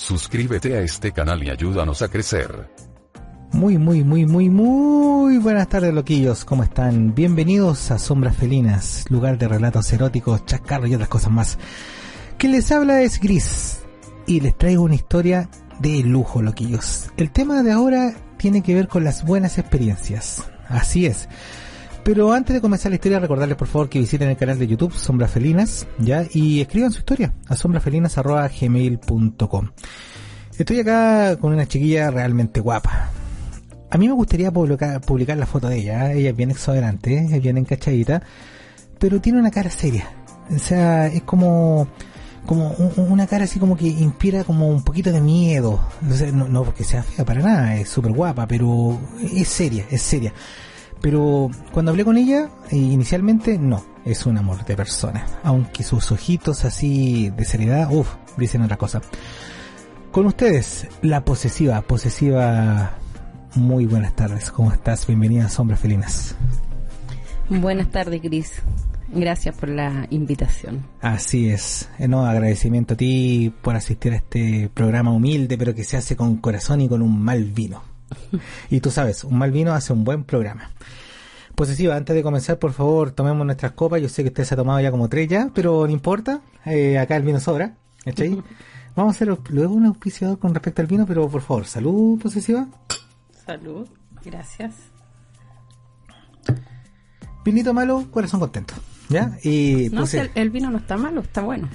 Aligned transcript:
Suscríbete 0.00 0.78
a 0.78 0.80
este 0.80 1.12
canal 1.12 1.42
y 1.44 1.50
ayúdanos 1.50 2.00
a 2.00 2.08
crecer. 2.08 2.70
Muy, 3.52 3.76
muy, 3.76 4.02
muy, 4.02 4.24
muy, 4.24 4.48
muy 4.48 5.36
buenas 5.36 5.68
tardes, 5.68 5.92
loquillos. 5.92 6.46
¿Cómo 6.46 6.62
están? 6.62 7.14
Bienvenidos 7.14 7.90
a 7.90 7.98
Sombras 7.98 8.34
Felinas, 8.34 9.04
lugar 9.10 9.36
de 9.36 9.46
relatos 9.46 9.92
eróticos, 9.92 10.46
chascarros 10.46 10.88
y 10.88 10.94
otras 10.94 11.10
cosas 11.10 11.30
más. 11.30 11.58
Quien 12.38 12.52
les 12.52 12.72
habla 12.72 13.02
es 13.02 13.20
Gris 13.20 13.80
y 14.26 14.40
les 14.40 14.56
traigo 14.56 14.84
una 14.84 14.94
historia 14.94 15.50
de 15.80 16.02
lujo, 16.02 16.40
loquillos. 16.40 17.10
El 17.18 17.30
tema 17.30 17.62
de 17.62 17.70
ahora 17.70 18.14
tiene 18.38 18.62
que 18.62 18.74
ver 18.74 18.88
con 18.88 19.04
las 19.04 19.22
buenas 19.26 19.58
experiencias. 19.58 20.42
Así 20.66 21.04
es. 21.04 21.28
Pero 22.04 22.32
antes 22.32 22.54
de 22.54 22.60
comenzar 22.60 22.90
la 22.90 22.96
historia, 22.96 23.20
recordarles 23.20 23.56
por 23.56 23.68
favor 23.68 23.88
que 23.88 23.98
visiten 23.98 24.28
el 24.28 24.36
canal 24.36 24.58
de 24.58 24.66
YouTube 24.66 24.92
Sombras 24.94 25.30
Felinas, 25.30 25.86
¿ya? 25.98 26.26
Y 26.32 26.60
escriban 26.60 26.92
su 26.92 26.98
historia 27.00 27.32
a 27.46 27.56
sombrasfelinas.gmail.com. 27.56 29.70
Estoy 30.58 30.80
acá 30.80 31.36
con 31.36 31.52
una 31.52 31.66
chiquilla 31.66 32.10
realmente 32.10 32.60
guapa 32.60 33.10
a 33.90 33.98
mí 33.98 34.06
me 34.06 34.14
gustaría 34.14 34.52
publicar, 34.52 35.00
publicar 35.00 35.36
la 35.36 35.46
foto 35.46 35.68
de 35.68 35.78
ella. 35.78 36.12
¿eh? 36.12 36.20
Ella 36.20 36.30
es 36.30 36.36
bien 36.36 36.50
exuberante, 36.50 37.14
¿eh? 37.14 37.28
es 37.32 37.42
bien 37.42 37.58
encachadita, 37.58 38.22
pero 38.98 39.20
tiene 39.20 39.40
una 39.40 39.50
cara 39.50 39.70
seria. 39.70 40.08
O 40.54 40.58
sea, 40.58 41.08
es 41.08 41.22
como 41.22 41.88
como 42.46 42.70
una 42.96 43.26
cara 43.26 43.44
así 43.44 43.60
como 43.60 43.76
que 43.76 43.86
inspira 43.86 44.44
como 44.44 44.68
un 44.68 44.82
poquito 44.82 45.12
de 45.12 45.20
miedo. 45.20 45.80
no, 46.32 46.48
no 46.48 46.64
porque 46.64 46.84
sea 46.84 47.02
fea 47.02 47.24
para 47.24 47.42
nada, 47.42 47.76
es 47.76 47.88
súper 47.88 48.12
guapa, 48.12 48.46
pero 48.46 48.98
es 49.20 49.48
seria, 49.48 49.84
es 49.90 50.02
seria. 50.02 50.32
Pero 51.00 51.50
cuando 51.72 51.90
hablé 51.90 52.04
con 52.04 52.16
ella, 52.16 52.50
eh, 52.70 52.76
inicialmente 52.76 53.58
no, 53.58 53.84
es 54.04 54.26
un 54.26 54.36
amor 54.36 54.64
de 54.64 54.76
persona. 54.76 55.26
Aunque 55.42 55.82
sus 55.82 56.12
ojitos 56.12 56.64
así 56.64 57.30
de 57.30 57.44
seriedad, 57.44 57.88
uff, 57.90 58.14
dicen 58.36 58.62
otra 58.62 58.76
cosa. 58.76 59.00
Con 60.10 60.26
ustedes, 60.26 60.88
la 61.02 61.24
posesiva, 61.24 61.80
posesiva 61.82 62.98
muy 63.54 63.86
buenas 63.86 64.14
tardes, 64.14 64.50
¿cómo 64.50 64.72
estás? 64.72 65.06
Bienvenida 65.06 65.46
a 65.46 65.48
Sombras 65.48 65.80
Felinas. 65.80 66.36
Buenas 67.48 67.90
tardes, 67.90 68.20
Cris. 68.20 68.62
Gracias 69.12 69.56
por 69.56 69.68
la 69.68 70.06
invitación. 70.10 70.86
Así 71.00 71.50
es. 71.50 71.88
Eh, 71.98 72.06
no, 72.06 72.26
agradecimiento 72.26 72.94
a 72.94 72.96
ti 72.96 73.52
por 73.60 73.74
asistir 73.74 74.12
a 74.12 74.16
este 74.16 74.70
programa 74.72 75.10
humilde, 75.10 75.58
pero 75.58 75.74
que 75.74 75.82
se 75.82 75.96
hace 75.96 76.14
con 76.14 76.36
corazón 76.36 76.80
y 76.80 76.88
con 76.88 77.02
un 77.02 77.20
mal 77.20 77.44
vino. 77.44 77.89
Y 78.70 78.80
tú 78.80 78.90
sabes, 78.90 79.24
un 79.24 79.38
mal 79.38 79.50
vino 79.50 79.72
hace 79.72 79.92
un 79.92 80.04
buen 80.04 80.24
programa. 80.24 80.70
Posesiva, 81.54 81.96
antes 81.96 82.16
de 82.16 82.22
comenzar, 82.22 82.58
por 82.58 82.72
favor, 82.72 83.10
tomemos 83.10 83.44
nuestras 83.44 83.72
copas. 83.72 84.00
Yo 84.00 84.08
sé 84.08 84.22
que 84.22 84.28
usted 84.28 84.44
se 84.44 84.54
ha 84.54 84.56
tomado 84.56 84.80
ya 84.80 84.90
como 84.90 85.08
tres 85.08 85.28
ya, 85.28 85.50
pero 85.54 85.86
no 85.86 85.92
importa. 85.92 86.40
Eh, 86.64 86.98
acá 86.98 87.16
el 87.16 87.22
vino 87.22 87.40
sobra. 87.40 87.76
Vamos 88.96 89.14
a 89.14 89.16
hacer 89.16 89.38
luego 89.50 89.74
un 89.74 89.86
auspiciador 89.86 90.38
con 90.38 90.54
respecto 90.54 90.82
al 90.82 90.88
vino, 90.88 91.06
pero 91.06 91.28
por 91.28 91.42
favor, 91.42 91.66
salud, 91.66 92.20
posesiva. 92.20 92.66
Salud, 93.46 93.88
gracias. 94.24 94.74
Vinito 97.44 97.72
malo, 97.72 98.06
corazón 98.10 98.40
contento. 98.40 98.74
¿Ya? 99.08 99.36
Y 99.42 99.88
no, 99.92 100.04
el, 100.34 100.50
vino 100.50 100.70
no 100.70 100.78
está 100.78 100.96
malo, 100.96 101.20
está 101.20 101.42
bueno. 101.42 101.68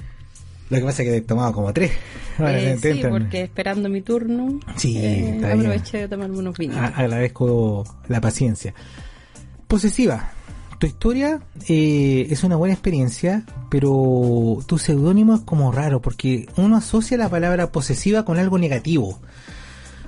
Lo 0.68 0.78
que 0.78 0.84
pasa 0.84 1.02
es 1.02 1.08
que 1.08 1.16
he 1.16 1.20
tomado 1.20 1.52
como 1.52 1.72
tres. 1.72 1.92
Eh, 2.38 2.76
sí, 2.80 3.02
porque 3.08 3.42
esperando 3.42 3.88
mi 3.88 4.02
turno, 4.02 4.60
sí, 4.76 4.98
eh, 4.98 5.40
aproveché 5.42 5.98
de 5.98 6.08
tomarme 6.08 6.38
unos 6.38 6.58
vinos. 6.58 6.76
agradezco 6.76 7.84
la 8.08 8.20
paciencia. 8.20 8.74
Posesiva, 9.68 10.32
tu 10.78 10.86
historia 10.86 11.40
eh, 11.68 12.26
es 12.28 12.44
una 12.44 12.56
buena 12.56 12.74
experiencia, 12.74 13.44
pero 13.70 14.58
tu 14.66 14.78
seudónimo 14.78 15.34
es 15.34 15.40
como 15.40 15.72
raro, 15.72 16.02
porque 16.02 16.46
uno 16.56 16.76
asocia 16.76 17.16
la 17.16 17.28
palabra 17.28 17.72
posesiva 17.72 18.24
con 18.24 18.38
algo 18.38 18.58
negativo 18.58 19.18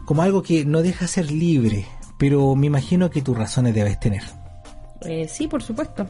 como 0.08 0.22
algo 0.22 0.42
que 0.42 0.64
no 0.64 0.80
deja 0.80 1.06
ser 1.06 1.30
libre, 1.30 1.84
pero 2.16 2.54
me 2.54 2.66
imagino 2.66 3.10
que 3.10 3.20
tus 3.20 3.36
razones 3.36 3.74
debes 3.74 4.00
tener. 4.00 4.22
Eh, 5.02 5.28
sí, 5.28 5.48
por 5.48 5.62
supuesto. 5.62 6.06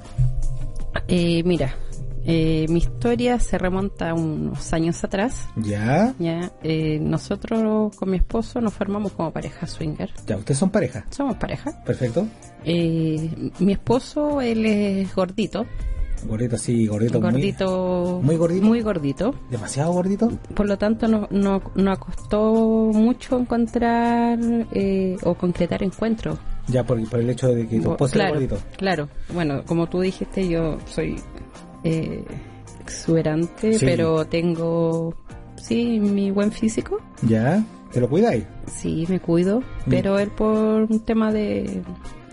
Eh, 1.08 1.42
mira, 1.42 1.74
eh, 2.24 2.66
mi 2.68 2.78
historia 2.78 3.38
se 3.38 3.58
remonta 3.58 4.10
a 4.10 4.14
unos 4.14 4.72
años 4.72 5.02
atrás. 5.04 5.46
¿Ya? 5.56 6.14
Ya. 6.18 6.52
nosotros 7.00 7.96
con 7.96 8.10
mi 8.10 8.18
esposo 8.18 8.60
nos 8.60 8.74
formamos 8.74 9.12
como 9.12 9.32
pareja 9.32 9.66
swinger. 9.66 10.10
¿Ya? 10.26 10.36
¿Ustedes 10.36 10.58
son 10.58 10.70
pareja? 10.70 11.04
Somos 11.10 11.36
pareja. 11.36 11.82
Perfecto. 11.84 12.26
mi 12.64 13.72
esposo, 13.72 14.40
él 14.40 14.66
es 14.66 15.14
gordito. 15.14 15.66
Gordito, 16.26 16.58
sí, 16.58 16.86
gordito. 16.86 17.20
Gordito. 17.20 18.20
Muy, 18.22 18.36
gordito. 18.36 18.66
Muy 18.66 18.80
gordito. 18.80 19.34
Demasiado 19.50 19.92
gordito. 19.92 20.30
Por 20.54 20.66
lo 20.66 20.76
tanto, 20.76 21.06
no, 21.06 21.28
no, 21.30 21.62
no 21.74 22.00
costó 22.00 22.90
mucho 22.92 23.38
encontrar 23.38 24.38
eh, 24.72 25.16
o 25.22 25.34
concretar 25.34 25.82
encuentros. 25.82 26.38
Ya, 26.66 26.84
por, 26.84 27.02
por 27.08 27.20
el 27.20 27.30
hecho 27.30 27.48
de 27.48 27.66
que 27.66 27.80
tu 27.80 27.92
esposo 27.92 28.12
claro, 28.12 28.34
gordito. 28.34 28.58
Claro, 28.76 29.08
bueno, 29.32 29.62
como 29.64 29.86
tú 29.86 30.00
dijiste, 30.00 30.48
yo 30.48 30.78
soy 30.86 31.16
eh, 31.84 32.24
exuberante, 32.80 33.76
pero 33.80 34.26
tengo, 34.26 35.14
sí, 35.56 36.00
mi 36.00 36.30
buen 36.30 36.52
físico. 36.52 37.00
Ya, 37.22 37.64
¿te 37.92 38.00
lo 38.00 38.08
cuidáis? 38.08 38.44
Sí, 38.66 39.06
me 39.08 39.20
cuido, 39.20 39.60
mm. 39.60 39.90
pero 39.90 40.18
él 40.18 40.30
por 40.30 40.82
un 40.82 41.00
tema 41.00 41.32
de 41.32 41.82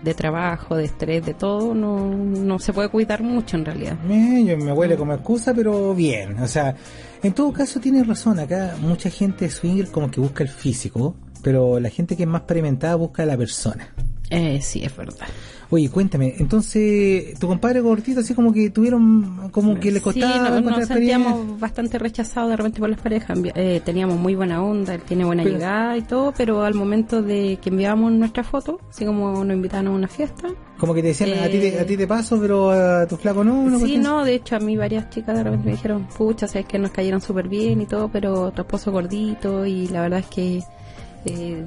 de 0.02 0.14
trabajo, 0.14 0.76
de 0.76 0.84
estrés, 0.84 1.24
de 1.26 1.34
todo, 1.34 1.74
no, 1.74 2.14
no 2.14 2.58
se 2.58 2.72
puede 2.72 2.88
cuidar 2.88 3.22
mucho 3.22 3.56
en 3.56 3.64
realidad. 3.64 3.98
Eh, 4.08 4.56
me 4.56 4.72
huele 4.72 4.96
como 4.96 5.12
excusa, 5.12 5.52
pero 5.52 5.94
bien. 5.94 6.38
O 6.38 6.46
sea, 6.46 6.76
en 7.22 7.32
todo 7.32 7.52
caso 7.52 7.80
tienes 7.80 8.06
razón. 8.06 8.38
Acá 8.38 8.76
mucha 8.80 9.10
gente 9.10 9.50
swinger 9.50 9.88
como 9.88 10.10
que 10.10 10.20
busca 10.20 10.44
el 10.44 10.48
físico, 10.48 11.16
pero 11.42 11.80
la 11.80 11.90
gente 11.90 12.16
que 12.16 12.22
es 12.22 12.28
más 12.28 12.42
experimentada 12.42 12.94
busca 12.94 13.24
a 13.24 13.26
la 13.26 13.36
persona. 13.36 13.88
Eh, 14.30 14.60
sí, 14.62 14.82
es 14.84 14.96
verdad. 14.96 15.26
Oye, 15.68 15.90
cuéntame, 15.90 16.34
entonces, 16.38 17.36
tu 17.40 17.48
compadre 17.48 17.80
gordito, 17.80 18.20
así 18.20 18.34
como 18.34 18.52
que 18.52 18.70
tuvieron, 18.70 19.50
como 19.50 19.80
que 19.80 19.90
le 19.90 20.00
costaba. 20.00 20.58
Sí, 20.58 20.64
nos, 20.64 20.86
sentíamos 20.86 21.58
bastante 21.58 21.98
rechazados 21.98 22.50
de 22.50 22.56
repente 22.56 22.78
por 22.78 22.88
las 22.88 23.00
parejas. 23.00 23.36
Eh, 23.56 23.80
teníamos 23.84 24.16
muy 24.16 24.36
buena 24.36 24.62
onda, 24.62 24.94
él 24.94 25.02
tiene 25.02 25.24
buena 25.24 25.42
llegada 25.42 25.96
y 25.96 26.02
todo, 26.02 26.32
pero 26.36 26.62
al 26.62 26.74
momento 26.74 27.20
de 27.20 27.58
que 27.60 27.70
enviábamos 27.70 28.12
nuestra 28.12 28.44
foto, 28.44 28.78
así 28.88 29.04
como 29.04 29.44
nos 29.44 29.56
invitaron 29.56 29.88
a 29.88 29.90
una 29.90 30.08
fiesta. 30.08 30.48
Como 30.78 30.94
que 30.94 31.02
te 31.02 31.08
decían, 31.08 31.30
a, 31.42 31.48
ti 31.48 31.58
te, 31.58 31.80
a 31.80 31.86
ti 31.86 31.96
te 31.96 32.06
paso, 32.06 32.38
pero 32.40 32.70
a 32.70 33.06
tu 33.08 33.16
flaco 33.16 33.42
no. 33.42 33.78
sí, 33.80 33.98
no, 33.98 34.24
de 34.24 34.34
hecho 34.34 34.54
a 34.54 34.60
mí 34.60 34.76
varias 34.76 35.10
chicas 35.10 35.36
de 35.36 35.42
repente 35.42 35.66
me 35.66 35.72
dijeron, 35.72 36.06
pucha, 36.16 36.46
sabes 36.46 36.66
que 36.66 36.78
nos 36.78 36.92
cayeron 36.92 37.20
súper 37.20 37.48
bien 37.48 37.80
y 37.80 37.86
todo, 37.86 38.08
pero 38.08 38.52
tu 38.52 38.62
esposo 38.62 38.92
gordito 38.92 39.66
y 39.66 39.88
la 39.88 40.02
verdad 40.02 40.20
es 40.20 40.26
que... 40.26 40.62
Eh, 41.24 41.64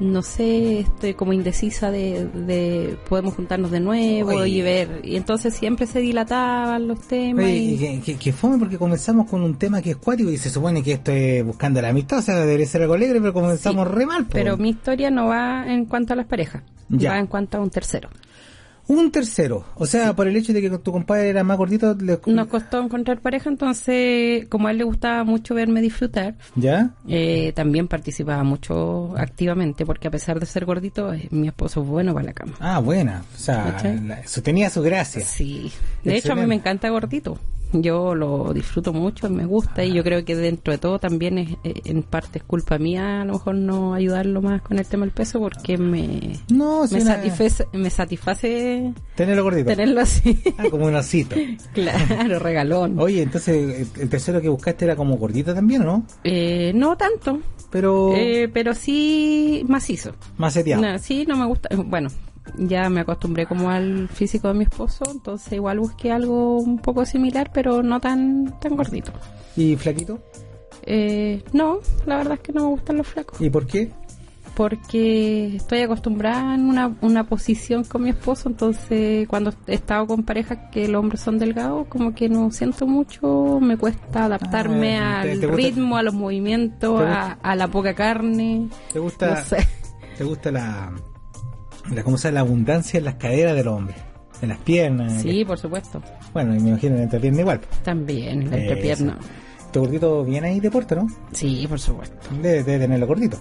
no 0.00 0.22
sé, 0.22 0.80
estoy 0.80 1.14
como 1.14 1.32
indecisa 1.32 1.90
de, 1.90 2.96
podemos 3.08 3.34
juntarnos 3.34 3.70
de 3.70 3.80
nuevo 3.80 4.44
y 4.46 4.62
ver. 4.62 5.00
Y 5.02 5.16
entonces 5.16 5.54
siempre 5.54 5.86
se 5.86 6.00
dilataban 6.00 6.86
los 6.86 7.00
temas. 7.00 7.46
y... 7.48 8.00
que, 8.00 8.32
fome 8.32 8.58
porque 8.58 8.78
comenzamos 8.78 9.28
con 9.28 9.42
un 9.42 9.56
tema 9.56 9.82
que 9.82 9.90
es 9.90 9.96
cuático 9.96 10.30
y 10.30 10.36
se 10.36 10.50
supone 10.50 10.82
que 10.82 10.92
esto 10.92 11.10
es 11.12 11.44
buscando 11.44 11.80
la 11.82 11.88
amistad, 11.88 12.18
o 12.18 12.22
sea, 12.22 12.36
debería 12.36 12.66
ser 12.66 12.82
algo 12.82 12.94
alegre, 12.94 13.20
pero 13.20 13.32
comenzamos 13.32 13.88
re 13.88 14.06
mal. 14.06 14.26
Pero 14.30 14.56
mi 14.56 14.70
historia 14.70 15.10
no 15.10 15.26
va 15.26 15.64
en 15.66 15.86
cuanto 15.86 16.12
a 16.12 16.16
las 16.16 16.26
parejas, 16.26 16.62
va 16.92 17.18
en 17.18 17.26
cuanto 17.26 17.58
a 17.58 17.60
un 17.60 17.70
tercero. 17.70 18.08
Un 18.88 19.10
tercero. 19.12 19.64
O 19.74 19.86
sea, 19.86 20.16
por 20.16 20.26
el 20.26 20.36
hecho 20.36 20.52
de 20.54 20.62
que 20.62 20.70
tu 20.78 20.92
compadre 20.92 21.28
era 21.28 21.44
más 21.44 21.58
gordito, 21.58 21.94
le... 21.94 22.18
Nos 22.26 22.46
costó 22.48 22.80
encontrar 22.82 23.20
pareja, 23.20 23.50
entonces, 23.50 24.46
como 24.48 24.66
a 24.68 24.70
él 24.70 24.78
le 24.78 24.84
gustaba 24.84 25.24
mucho 25.24 25.54
verme 25.54 25.80
disfrutar, 25.82 26.36
¿Ya? 26.56 26.90
eh, 27.06 27.52
también 27.54 27.86
participaba 27.86 28.42
mucho 28.44 29.14
activamente, 29.18 29.84
porque 29.84 30.08
a 30.08 30.10
pesar 30.10 30.40
de 30.40 30.46
ser 30.46 30.64
gordito, 30.64 31.12
eh, 31.12 31.28
mi 31.30 31.48
esposo 31.48 31.82
es 31.82 31.86
bueno 31.86 32.14
para 32.14 32.26
la 32.26 32.32
cama. 32.32 32.54
Ah, 32.60 32.78
buena. 32.78 33.24
O 33.34 33.38
sea, 33.38 33.76
la- 34.04 34.22
tenía 34.42 34.70
su 34.70 34.80
gracia. 34.82 35.20
Sí, 35.22 35.70
de 36.02 36.16
hecho 36.16 36.32
a 36.32 36.36
mí 36.36 36.46
me 36.46 36.54
encanta 36.54 36.88
gordito. 36.88 37.38
Yo 37.72 38.14
lo 38.14 38.52
disfruto 38.54 38.92
mucho, 38.92 39.28
me 39.28 39.44
gusta 39.44 39.84
y 39.84 39.92
yo 39.92 40.02
creo 40.02 40.24
que 40.24 40.34
dentro 40.34 40.72
de 40.72 40.78
todo 40.78 40.98
también 40.98 41.38
es, 41.38 41.50
eh, 41.64 41.74
en 41.84 42.02
parte 42.02 42.38
es 42.38 42.44
culpa 42.44 42.78
mía 42.78 43.22
a 43.22 43.24
lo 43.24 43.34
mejor 43.34 43.54
no 43.56 43.92
ayudarlo 43.94 44.40
más 44.40 44.62
con 44.62 44.78
el 44.78 44.86
tema 44.86 45.04
del 45.04 45.12
peso 45.14 45.38
porque 45.38 45.76
me, 45.76 46.38
No, 46.50 46.84
me, 46.90 47.02
una- 47.02 47.14
satisface, 47.16 47.66
me 47.74 47.90
satisface 47.90 48.92
Tenerlo 49.14 49.42
gordito. 49.42 49.66
tenerlo 49.70 50.00
así. 50.00 50.40
Ah, 50.56 50.64
como 50.70 50.86
un 50.86 50.94
osito. 50.94 51.36
claro, 51.74 52.38
regalón. 52.38 52.98
Oye, 52.98 53.22
entonces 53.22 53.88
el, 53.98 54.08
tercero 54.08 54.40
que 54.40 54.48
buscaste 54.48 54.84
era 54.84 54.96
como 54.96 55.16
gordito 55.16 55.54
también, 55.54 55.82
¿o 55.82 55.84
no? 55.84 56.06
Eh, 56.24 56.72
no 56.74 56.96
tanto, 56.96 57.40
Pero 57.70 58.14
eh, 58.16 58.48
pero 58.52 58.74
sí 58.74 59.64
macizo. 59.68 60.14
más 60.38 60.54
seteado. 60.54 60.82
No, 60.82 60.98
sí, 60.98 61.24
no 61.26 61.36
me 61.36 61.44
gusta. 61.46 61.68
Bueno, 61.76 62.08
ya 62.56 62.88
me 62.88 63.00
acostumbré 63.00 63.46
como 63.46 63.70
al 63.70 64.08
físico 64.08 64.48
de 64.48 64.54
mi 64.54 64.64
esposo, 64.64 65.04
entonces 65.10 65.52
igual 65.52 65.78
busqué 65.80 66.12
algo 66.12 66.58
un 66.58 66.78
poco 66.78 67.04
similar, 67.04 67.50
pero 67.52 67.82
no 67.82 68.00
tan 68.00 68.58
tan 68.60 68.76
gordito. 68.76 69.12
¿Y 69.56 69.76
flaquito? 69.76 70.18
Eh, 70.82 71.42
no, 71.52 71.78
la 72.06 72.16
verdad 72.18 72.34
es 72.34 72.40
que 72.40 72.52
no 72.52 72.62
me 72.62 72.68
gustan 72.68 72.96
los 72.96 73.06
flacos, 73.06 73.40
¿Y 73.40 73.50
por 73.50 73.66
qué? 73.66 73.90
porque 74.56 75.54
estoy 75.54 75.82
acostumbrada 75.82 76.54
en 76.56 76.62
una, 76.68 76.96
una 77.00 77.22
posición 77.24 77.84
con 77.84 78.02
mi 78.02 78.10
esposo, 78.10 78.48
entonces 78.48 79.28
cuando 79.28 79.54
he 79.68 79.74
estado 79.74 80.08
con 80.08 80.24
parejas 80.24 80.58
que 80.72 80.88
los 80.88 80.98
hombres 81.00 81.20
son 81.20 81.38
delgados, 81.38 81.86
como 81.86 82.12
que 82.12 82.28
no 82.28 82.50
siento 82.50 82.84
mucho, 82.84 83.60
me 83.60 83.76
cuesta 83.76 84.24
adaptarme 84.24 84.98
Ah, 84.98 85.20
¿te- 85.22 85.30
al 85.32 85.40
te 85.40 85.46
gusta- 85.46 85.56
ritmo, 85.62 85.96
a 85.96 86.02
los 86.02 86.14
movimientos, 86.14 87.00
a 87.00 87.54
la 87.54 87.68
poca 87.68 87.94
carne, 87.94 88.68
¿Te 88.92 88.98
gusta, 88.98 89.30
no 89.36 89.44
sé. 89.44 89.64
¿te 90.16 90.24
gusta 90.24 90.50
la, 90.50 90.90
la, 91.94 92.02
cómo 92.02 92.18
se 92.18 92.28
llama? 92.28 92.34
la 92.34 92.40
abundancia 92.40 92.98
en 92.98 93.04
las 93.04 93.14
caderas 93.14 93.54
del 93.56 93.68
hombre? 93.68 93.94
En 94.40 94.50
las 94.50 94.58
piernas. 94.58 95.22
Sí, 95.22 95.44
por 95.44 95.58
supuesto. 95.58 96.00
Bueno, 96.32 96.54
y 96.54 96.60
me 96.60 96.70
imagino 96.70 96.92
en 96.92 96.98
la 96.98 97.04
entrepierna 97.04 97.40
igual. 97.40 97.60
También, 97.82 98.50
la 98.50 98.58
entrepierna. 98.58 99.18
Tu 99.72 99.80
gordito 99.80 100.24
viene 100.24 100.48
ahí 100.48 100.60
de 100.60 100.70
puerta, 100.70 100.94
¿no? 100.94 101.08
Sí, 101.32 101.66
por 101.68 101.80
supuesto. 101.80 102.16
Debe, 102.40 102.62
debe 102.62 102.78
tenerlo 102.78 103.06
gordito. 103.06 103.38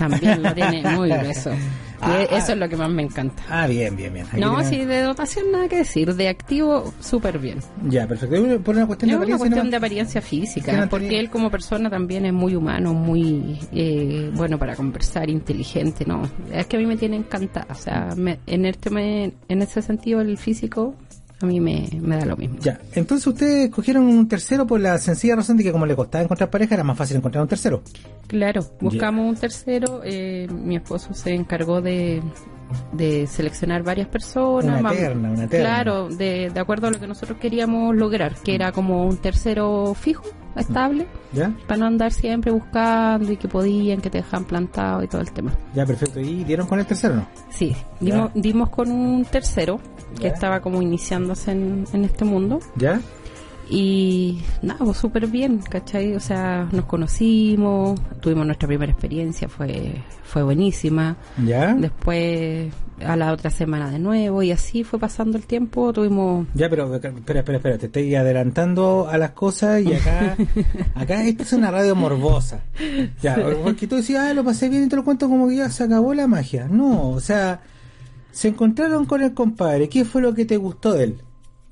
También 0.00 0.42
lo 0.42 0.52
tiene 0.54 0.82
muy 0.96 1.08
grueso. 1.18 1.50
Y 1.52 1.56
Ah, 2.02 2.22
eso 2.22 2.46
ah. 2.48 2.52
es 2.52 2.56
lo 2.58 2.66
que 2.66 2.76
más 2.78 2.88
me 2.88 3.02
encanta. 3.02 3.42
Ah, 3.50 3.66
bien, 3.66 3.94
bien, 3.94 4.14
bien. 4.14 4.24
Aquí 4.32 4.40
No, 4.40 4.64
sí, 4.64 4.86
de 4.86 5.02
dotación 5.02 5.52
nada 5.52 5.68
que 5.68 5.76
decir. 5.76 6.14
De 6.14 6.28
activo, 6.28 6.94
súper 6.98 7.38
bien. 7.38 7.58
Ya, 7.90 8.06
perfecto. 8.08 8.36
Por 8.62 8.74
una 8.74 8.86
cuestión 8.86 9.10
Es 9.10 9.12
de 9.12 9.26
una 9.26 9.34
apariencia. 9.34 9.36
cuestión 9.38 9.66
¿no? 9.66 9.70
de 9.70 9.76
apariencia 9.76 10.20
Que 10.22 10.26
física, 10.26 10.72
no 10.78 10.88
porque 10.88 11.04
tenía- 11.08 11.20
él 11.20 11.28
como 11.28 11.50
persona 11.50 11.90
también 11.90 12.24
es 12.24 12.32
muy 12.32 12.56
humano, 12.56 12.94
muy 12.94 13.58
eh, 13.72 14.30
bueno 14.34 14.58
para 14.58 14.74
conversar, 14.76 15.28
inteligente, 15.28 16.06
¿no? 16.06 16.22
Es 16.50 16.66
que 16.66 16.76
a 16.78 16.80
mí 16.80 16.86
me 16.86 16.96
tiene 16.96 17.16
encantada, 17.16 17.66
o 17.70 17.74
sea, 17.74 18.14
me- 18.16 18.38
en, 18.46 18.64
este, 18.64 18.88
me- 18.88 19.32
en 19.50 19.60
ese 19.60 19.82
sentido 19.82 20.22
el 20.22 20.38
físico 20.38 20.94
a 21.40 21.46
mí 21.46 21.58
me, 21.60 21.88
me 22.00 22.16
da 22.18 22.26
lo 22.26 22.36
mismo. 22.36 22.58
Ya, 22.60 22.78
entonces 22.94 23.26
ustedes 23.26 23.68
escogieron 23.68 24.04
un 24.04 24.28
tercero 24.28 24.66
por 24.66 24.78
la 24.80 24.98
sencilla 24.98 25.36
razón 25.36 25.56
de 25.56 25.64
que 25.64 25.72
como 25.72 25.86
le 25.86 25.96
costaba 25.96 26.22
encontrar 26.24 26.50
pareja, 26.50 26.74
era 26.74 26.84
más 26.84 26.98
fácil 26.98 27.16
encontrar 27.16 27.42
un 27.42 27.48
tercero. 27.48 27.82
Claro, 28.26 28.60
buscamos 28.80 29.26
un 29.28 29.36
tercero, 29.36 30.02
eh, 30.04 30.46
mi 30.50 30.76
esposo 30.76 31.14
se 31.14 31.34
encargó 31.34 31.80
de, 31.80 32.22
de 32.92 33.26
seleccionar 33.26 33.82
varias 33.82 34.08
personas. 34.08 34.80
Una 34.80 34.90
mam- 34.90 34.96
terna, 34.96 35.30
una 35.30 35.48
terna. 35.48 35.66
Claro, 35.66 36.08
de, 36.08 36.50
de 36.52 36.60
acuerdo 36.60 36.88
a 36.88 36.90
lo 36.90 37.00
que 37.00 37.06
nosotros 37.06 37.38
queríamos 37.40 37.96
lograr, 37.96 38.34
que 38.44 38.54
era 38.54 38.70
como 38.72 39.06
un 39.06 39.16
tercero 39.16 39.94
fijo, 39.94 40.24
estable, 40.56 41.06
¿Ya? 41.32 41.52
para 41.66 41.78
no 41.78 41.86
andar 41.86 42.12
siempre 42.12 42.50
buscando 42.50 43.30
y 43.32 43.36
que 43.36 43.48
podían, 43.48 44.00
que 44.00 44.10
te 44.10 44.18
dejaban 44.18 44.44
plantado 44.44 45.02
y 45.02 45.08
todo 45.08 45.20
el 45.20 45.30
tema. 45.32 45.52
Ya, 45.74 45.86
perfecto. 45.86 46.20
¿Y 46.20 46.44
dieron 46.44 46.66
con 46.66 46.78
el 46.80 46.86
tercero 46.86 47.16
no? 47.16 47.26
Sí, 47.50 47.74
dimos, 48.00 48.30
dimos 48.34 48.70
con 48.70 48.90
un 48.90 49.24
tercero 49.24 49.80
que 50.16 50.24
Ya. 50.24 50.28
estaba 50.30 50.60
como 50.60 50.82
iniciándose 50.82 51.52
en, 51.52 51.84
en 51.92 52.04
este 52.04 52.24
mundo. 52.24 52.58
¿Ya? 52.76 53.00
Y 53.72 54.42
nada, 54.62 54.80
pues 54.84 54.96
súper 54.96 55.28
bien, 55.28 55.58
¿cachai? 55.58 56.16
O 56.16 56.20
sea, 56.20 56.68
nos 56.72 56.86
conocimos, 56.86 58.00
tuvimos 58.20 58.44
nuestra 58.44 58.66
primera 58.66 58.90
experiencia, 58.90 59.48
fue, 59.48 59.94
fue 60.24 60.42
buenísima. 60.42 61.16
¿Ya? 61.46 61.72
Después 61.74 62.72
a 63.04 63.16
la 63.16 63.32
otra 63.32 63.50
semana 63.50 63.90
de 63.90 63.98
nuevo 63.98 64.42
y 64.42 64.50
así 64.52 64.84
fue 64.84 64.98
pasando 64.98 65.36
el 65.38 65.44
tiempo, 65.46 65.92
tuvimos... 65.92 66.46
Ya, 66.54 66.68
pero 66.68 66.94
espera, 66.94 67.14
espera, 67.40 67.56
espera, 67.58 67.78
te 67.78 67.86
estoy 67.86 68.14
adelantando 68.14 69.08
a 69.10 69.16
las 69.18 69.30
cosas 69.30 69.82
y 69.82 69.92
acá, 69.94 70.36
acá 70.94 71.24
esta 71.24 71.42
es 71.42 71.52
una 71.52 71.70
radio 71.70 71.94
morbosa. 71.96 72.62
Ya, 73.22 73.36
porque 73.64 73.86
tú 73.86 73.96
decías, 73.96 74.24
ah, 74.30 74.34
lo 74.34 74.44
pasé 74.44 74.68
bien 74.68 74.84
y 74.84 74.88
te 74.88 74.96
lo 74.96 75.04
cuento 75.04 75.28
como 75.28 75.48
que 75.48 75.56
ya 75.56 75.70
se 75.70 75.84
acabó 75.84 76.14
la 76.14 76.26
magia. 76.26 76.66
No, 76.68 77.10
o 77.10 77.20
sea, 77.20 77.60
se 78.32 78.48
encontraron 78.48 79.04
con 79.06 79.22
el 79.22 79.34
compadre, 79.34 79.88
¿qué 79.88 80.04
fue 80.04 80.22
lo 80.22 80.34
que 80.34 80.44
te 80.44 80.56
gustó 80.56 80.92
de 80.94 81.04
él? 81.04 81.20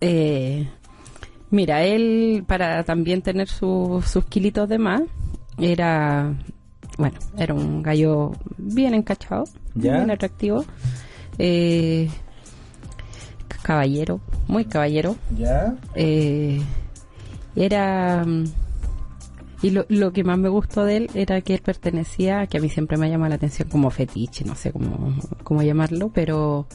Eh, 0.00 0.68
mira, 1.50 1.82
él 1.84 2.44
para 2.46 2.84
también 2.84 3.22
tener 3.22 3.48
su- 3.48 4.02
sus 4.06 4.24
kilitos 4.26 4.68
de 4.68 4.78
más, 4.78 5.02
era... 5.58 6.34
Bueno, 6.96 7.16
era 7.36 7.54
un 7.54 7.80
gallo 7.80 8.32
bien 8.56 8.92
encachado, 8.92 9.44
Ya. 9.76 9.98
bien 9.98 10.10
atractivo. 10.10 10.64
Eh, 11.38 12.08
caballero, 13.62 14.20
muy 14.46 14.64
caballero. 14.64 15.16
¿Ya? 15.36 15.76
Eh, 15.94 16.60
era 17.54 18.24
mm, 18.24 18.44
y 19.62 19.70
lo, 19.70 19.84
lo 19.88 20.12
que 20.12 20.24
más 20.24 20.38
me 20.38 20.48
gustó 20.48 20.84
de 20.84 20.98
él 20.98 21.10
era 21.14 21.40
que 21.40 21.54
él 21.54 21.60
pertenecía 21.60 22.46
que 22.46 22.58
a 22.58 22.60
mí 22.60 22.68
siempre 22.68 22.96
me 22.96 23.06
ha 23.06 23.10
llamado 23.10 23.30
la 23.30 23.34
atención 23.36 23.68
como 23.68 23.90
fetiche 23.90 24.44
no 24.44 24.54
sé 24.54 24.72
cómo, 24.72 25.16
cómo 25.42 25.62
llamarlo 25.62 26.10
pero 26.14 26.66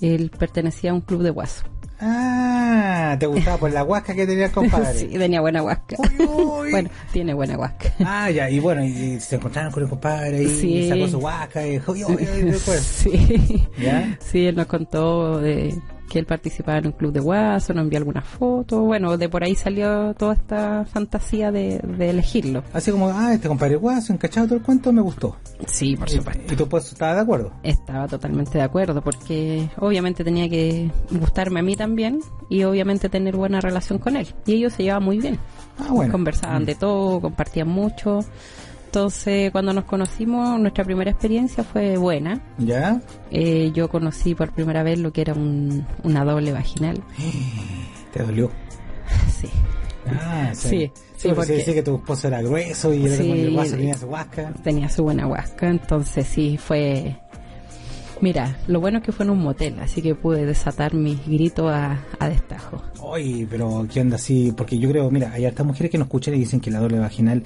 él 0.00 0.30
pertenecía 0.30 0.92
a 0.92 0.94
un 0.94 1.02
club 1.02 1.22
de 1.22 1.30
guaso 1.30 1.64
Ah, 2.00 3.16
te 3.18 3.26
gustaba 3.26 3.56
por 3.58 3.72
la 3.72 3.82
huasca 3.84 4.14
que 4.14 4.26
tenía 4.26 4.46
el 4.46 4.50
compadre. 4.52 4.94
sí 4.98 5.06
tenía 5.08 5.40
buena 5.40 5.62
huasca 5.62 5.96
Uy, 5.98 6.26
uy. 6.26 6.70
bueno 6.70 6.90
tiene 7.12 7.34
buena 7.34 7.58
huasca 7.58 7.92
Ah, 8.04 8.30
ya, 8.30 8.48
y 8.50 8.60
bueno, 8.60 8.84
y 8.84 9.18
se 9.20 9.36
encontraron 9.36 9.72
con 9.72 9.82
el 9.82 9.88
compadre 9.88 10.42
y 10.42 10.48
Sí. 10.48 10.88
sacó 10.88 11.08
su 11.08 11.18
huasca 11.18 11.66
y 11.66 11.70
dijo, 11.72 11.92
"Uy, 11.92 12.04
uy, 12.04 12.14
uy", 12.36 12.42
después. 12.42 12.80
sí 12.80 13.66
¿Ya? 13.80 14.16
sí 14.20 14.46
él 14.46 14.56
nos 14.56 14.66
contó 14.66 15.40
de 15.40 15.74
que 16.08 16.18
él 16.18 16.26
participaba 16.26 16.78
en 16.78 16.86
un 16.86 16.92
club 16.92 17.12
de 17.12 17.20
guaso 17.20 17.72
nos 17.74 17.84
envió 17.84 17.98
algunas 17.98 18.24
fotos 18.24 18.80
bueno 18.80 19.16
de 19.16 19.28
por 19.28 19.44
ahí 19.44 19.54
salió 19.54 20.14
toda 20.14 20.34
esta 20.34 20.84
fantasía 20.86 21.50
de, 21.52 21.78
de 21.78 22.10
elegirlo 22.10 22.62
Así 22.72 22.90
como, 22.90 23.08
ah, 23.08 23.32
este 23.34 23.48
compadre 23.48 23.76
guaso, 23.76 24.12
encachado 24.12 24.46
todo 24.48 24.56
el 24.58 24.62
cuento, 24.64 24.92
me 24.92 25.00
gustó. 25.02 25.36
sí 25.66 25.96
por 25.96 26.08
supuesto 26.08 26.52
Y 26.52 26.56
tú 26.56 26.68
pues 26.68 26.92
estabas 26.92 27.16
de 27.16 27.22
acuerdo. 27.22 27.52
Estaba 27.62 28.06
totalmente 28.08 28.58
de 28.58 28.64
acuerdo 28.64 29.02
porque 29.02 29.68
obviamente 29.78 30.24
tenía 30.24 30.48
que 30.48 30.90
gustarme 31.10 31.60
a 31.60 31.62
mí 31.62 31.76
también 31.76 32.20
y 32.48 32.64
obviamente 32.64 33.08
tener 33.08 33.36
buena 33.36 33.60
relación 33.60 33.98
con 33.98 34.16
él. 34.16 34.26
Y 34.46 34.54
ellos 34.54 34.72
se 34.72 34.84
llevaban 34.84 35.04
muy 35.04 35.18
bien. 35.18 35.38
Ah, 35.78 35.88
bueno. 35.90 36.12
Conversaban 36.12 36.64
de 36.64 36.74
todo, 36.74 37.20
compartían 37.20 37.68
mucho. 37.68 38.20
Entonces 38.88 39.50
cuando 39.52 39.74
nos 39.74 39.84
conocimos 39.84 40.58
nuestra 40.58 40.82
primera 40.82 41.10
experiencia 41.10 41.62
fue 41.62 41.98
buena. 41.98 42.40
¿Ya? 42.56 43.02
Eh, 43.30 43.70
yo 43.74 43.90
conocí 43.90 44.34
por 44.34 44.50
primera 44.52 44.82
vez 44.82 44.98
lo 44.98 45.12
que 45.12 45.20
era 45.20 45.34
un, 45.34 45.86
una 46.04 46.24
doble 46.24 46.52
vaginal. 46.52 47.02
Te 48.12 48.22
dolió. 48.22 48.50
Sí. 49.40 49.48
Ah, 50.10 50.50
Sí, 50.54 50.90
sí, 51.16 51.28
porque 51.28 51.34
porque- 51.34 51.46
se 51.46 51.54
dice 51.56 51.74
que 51.74 51.82
tu 51.82 51.96
esposo 51.96 52.28
era 52.28 52.40
grueso 52.40 52.92
y 52.94 53.04
era 53.04 53.14
Sí. 53.16 53.22
como 53.28 53.34
el 53.34 53.52
guaso 53.52 53.76
tenía 53.76 53.94
su 53.98 54.06
huasca. 54.06 54.52
Tenía 54.64 54.88
su 54.88 55.02
buena 55.04 55.26
huasca. 55.26 55.68
Entonces 55.68 56.26
sí, 56.26 56.56
fue... 56.56 57.14
Mira, 58.20 58.58
lo 58.66 58.80
bueno 58.80 58.98
es 58.98 59.04
que 59.04 59.12
fue 59.12 59.24
en 59.24 59.30
un 59.30 59.38
motel, 59.38 59.78
así 59.80 60.02
que 60.02 60.14
pude 60.14 60.44
desatar 60.44 60.94
mis 60.94 61.24
gritos 61.26 61.70
a, 61.72 62.04
a 62.18 62.28
destajo. 62.28 62.82
Oye, 63.00 63.46
pero 63.48 63.86
¿qué 63.92 64.00
onda 64.00 64.16
así? 64.16 64.52
Porque 64.56 64.78
yo 64.78 64.88
creo, 64.90 65.10
mira, 65.10 65.32
hay 65.32 65.46
hartas 65.46 65.64
mujeres 65.64 65.90
que 65.90 65.98
nos 65.98 66.06
escuchan 66.06 66.34
y 66.34 66.38
dicen 66.38 66.60
que 66.60 66.70
la 66.70 66.80
doble 66.80 66.98
vaginal 66.98 67.42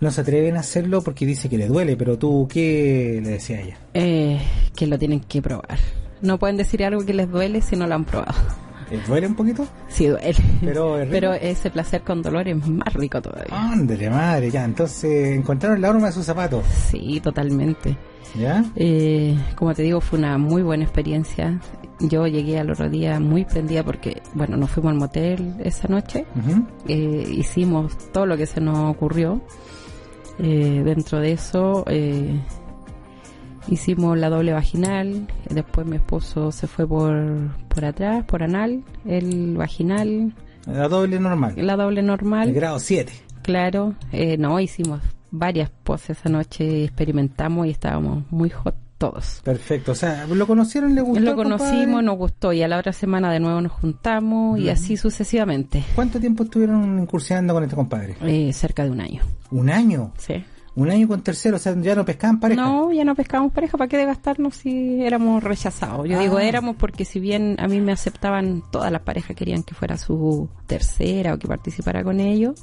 no 0.00 0.10
se 0.10 0.20
atreven 0.20 0.56
a 0.56 0.60
hacerlo 0.60 1.02
porque 1.02 1.26
dice 1.26 1.48
que 1.48 1.58
le 1.58 1.66
duele, 1.66 1.96
pero 1.96 2.18
tú, 2.18 2.48
¿qué 2.50 3.20
le 3.22 3.30
decía 3.30 3.58
a 3.58 3.60
ella? 3.60 3.76
Eh, 3.94 4.40
que 4.74 4.86
lo 4.86 4.98
tienen 4.98 5.20
que 5.20 5.42
probar. 5.42 5.78
No 6.20 6.38
pueden 6.38 6.56
decir 6.56 6.84
algo 6.84 7.04
que 7.04 7.14
les 7.14 7.30
duele 7.30 7.62
si 7.62 7.76
no 7.76 7.86
lo 7.86 7.94
han 7.94 8.04
probado. 8.04 8.34
¿Le 8.90 8.98
duele 9.00 9.26
un 9.26 9.34
poquito? 9.34 9.66
Sí 9.88 10.06
duele. 10.06 10.34
Pero 10.60 10.98
es. 10.98 11.08
Pero 11.08 11.32
ese 11.34 11.70
placer 11.70 12.02
con 12.02 12.22
dolor 12.22 12.48
es 12.48 12.66
más 12.68 12.92
rico 12.94 13.20
todavía. 13.20 13.46
Ándale, 13.50 14.10
madre, 14.10 14.50
ya. 14.50 14.64
Entonces 14.64 15.36
encontraron 15.36 15.80
la 15.80 15.90
horma 15.90 16.06
de 16.08 16.12
sus 16.12 16.24
zapatos, 16.26 16.64
Sí, 16.66 17.20
totalmente. 17.22 17.96
¿ya? 18.38 18.64
Eh, 18.76 19.36
como 19.56 19.74
te 19.74 19.82
digo, 19.82 20.00
fue 20.00 20.18
una 20.18 20.38
muy 20.38 20.62
buena 20.62 20.84
experiencia. 20.84 21.60
Yo 22.00 22.26
llegué 22.26 22.58
al 22.58 22.70
otro 22.70 22.88
día 22.88 23.20
muy 23.20 23.44
prendida 23.44 23.84
porque, 23.84 24.22
bueno, 24.34 24.56
nos 24.56 24.70
fuimos 24.70 24.90
al 24.92 24.98
motel 24.98 25.54
esa 25.62 25.86
noche. 25.88 26.24
Eh, 26.88 27.24
hicimos 27.30 27.96
todo 28.12 28.26
lo 28.26 28.36
que 28.36 28.46
se 28.46 28.60
nos 28.60 28.90
ocurrió. 28.90 29.40
Eh, 30.38 30.82
dentro 30.84 31.20
de 31.20 31.32
eso, 31.32 31.84
eh, 31.86 32.34
hicimos 33.68 34.18
la 34.18 34.28
doble 34.28 34.52
vaginal, 34.52 35.26
después 35.50 35.86
mi 35.86 35.96
esposo 35.96 36.52
se 36.52 36.66
fue 36.66 36.86
por, 36.86 37.14
por 37.68 37.84
atrás, 37.84 38.24
por 38.24 38.42
anal, 38.42 38.82
el 39.06 39.56
vaginal, 39.56 40.32
La 40.66 40.88
doble 40.88 41.18
normal. 41.20 41.54
la 41.56 41.76
doble 41.76 42.00
El 42.00 42.06
normal, 42.06 42.52
grado 42.52 42.78
7. 42.78 43.12
claro, 43.42 43.94
eh, 44.12 44.36
no, 44.38 44.58
hicimos 44.60 45.00
varias 45.30 45.70
poses 45.82 46.18
esa 46.18 46.28
noche, 46.28 46.84
experimentamos 46.84 47.66
y 47.66 47.70
estábamos 47.70 48.24
muy 48.30 48.50
hot 48.50 48.74
todos. 48.98 49.40
Perfecto. 49.42 49.90
O 49.90 49.94
sea, 49.96 50.26
¿lo 50.28 50.46
conocieron? 50.46 50.94
¿Le 50.94 51.00
gustó? 51.00 51.20
Lo 51.24 51.34
conocimos, 51.34 51.70
compadre? 51.86 52.02
nos 52.06 52.16
gustó 52.18 52.52
y 52.52 52.62
a 52.62 52.68
la 52.68 52.78
otra 52.78 52.92
semana 52.92 53.32
de 53.32 53.40
nuevo 53.40 53.60
nos 53.60 53.72
juntamos 53.72 54.60
y 54.60 54.68
así 54.68 54.96
sucesivamente, 54.96 55.82
¿Cuánto 55.96 56.20
tiempo 56.20 56.44
estuvieron 56.44 57.00
incursionando 57.00 57.52
con 57.52 57.64
este 57.64 57.74
compadre? 57.74 58.16
eh, 58.22 58.52
cerca 58.52 58.84
de 58.84 58.90
un 58.90 59.00
año. 59.00 59.22
¿Un 59.50 59.70
año? 59.70 60.12
Sí. 60.18 60.44
Un 60.74 60.90
año 60.90 61.06
con 61.06 61.22
tercero, 61.22 61.56
o 61.56 61.58
sea, 61.58 61.74
ya 61.78 61.94
no 61.94 62.04
pescaban 62.04 62.40
pareja. 62.40 62.62
No, 62.62 62.90
ya 62.92 63.04
no 63.04 63.14
pescábamos 63.14 63.52
pareja, 63.52 63.76
¿para 63.76 63.88
qué 63.88 63.98
de 63.98 64.06
gastarnos 64.06 64.54
si 64.56 65.02
éramos 65.02 65.42
rechazados? 65.44 66.08
Yo 66.08 66.18
Ah. 66.18 66.22
digo 66.22 66.38
éramos 66.38 66.76
porque 66.76 67.04
si 67.04 67.20
bien 67.20 67.56
a 67.58 67.68
mí 67.68 67.80
me 67.80 67.92
aceptaban, 67.92 68.62
todas 68.72 68.90
las 68.90 69.02
parejas 69.02 69.36
querían 69.36 69.62
que 69.64 69.74
fuera 69.74 69.98
su 69.98 70.48
tercera 70.66 71.34
o 71.34 71.38
que 71.38 71.46
participara 71.46 72.02
con 72.02 72.20
ellos, 72.20 72.62